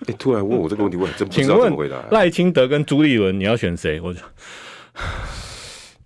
[0.00, 2.04] 你、欸、突然问我这个问题，我还真不知道怎么回答。
[2.10, 3.98] 赖清德跟朱立伦你要选谁？
[4.00, 4.20] 我就。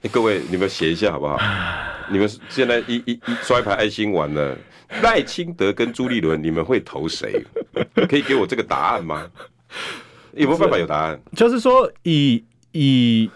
[0.03, 1.39] 欸、 各位，你们写一下好不好？
[2.11, 4.57] 你们现在一一一刷一排爱心完了，
[5.03, 7.45] 赖清德跟朱立伦， 你们会投谁？
[8.09, 9.31] 可以给我这个答案吗？
[10.35, 11.21] 有没有办法有答案？
[11.37, 13.31] 就是说以，以以。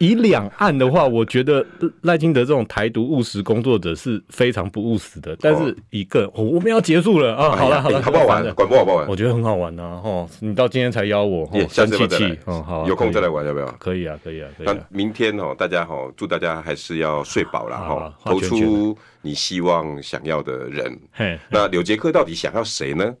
[0.00, 1.64] 以两岸的话，我觉得
[2.00, 5.36] 赖清德这种台独务实工作者是非常不务实的。
[5.38, 7.54] 但是一个，我们要结束了啊！
[7.54, 8.42] 好了好了，好不好玩？
[8.54, 9.08] 管不好不好玩？
[9.08, 10.00] 我觉得很好玩呐！
[10.02, 12.38] 哈，你到今天才邀我，生气气。
[12.46, 13.66] 嗯，好，有空再来玩要不要？
[13.78, 14.66] 可以啊，可以啊，可以。
[14.66, 20.98] 那明天哦，大家哈，祝大家还是要睡饱了哈，投出你希望想要的人。
[21.12, 23.14] 嘿，那柳杰克到底想要谁呢？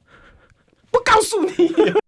[0.90, 1.99] 不告诉你。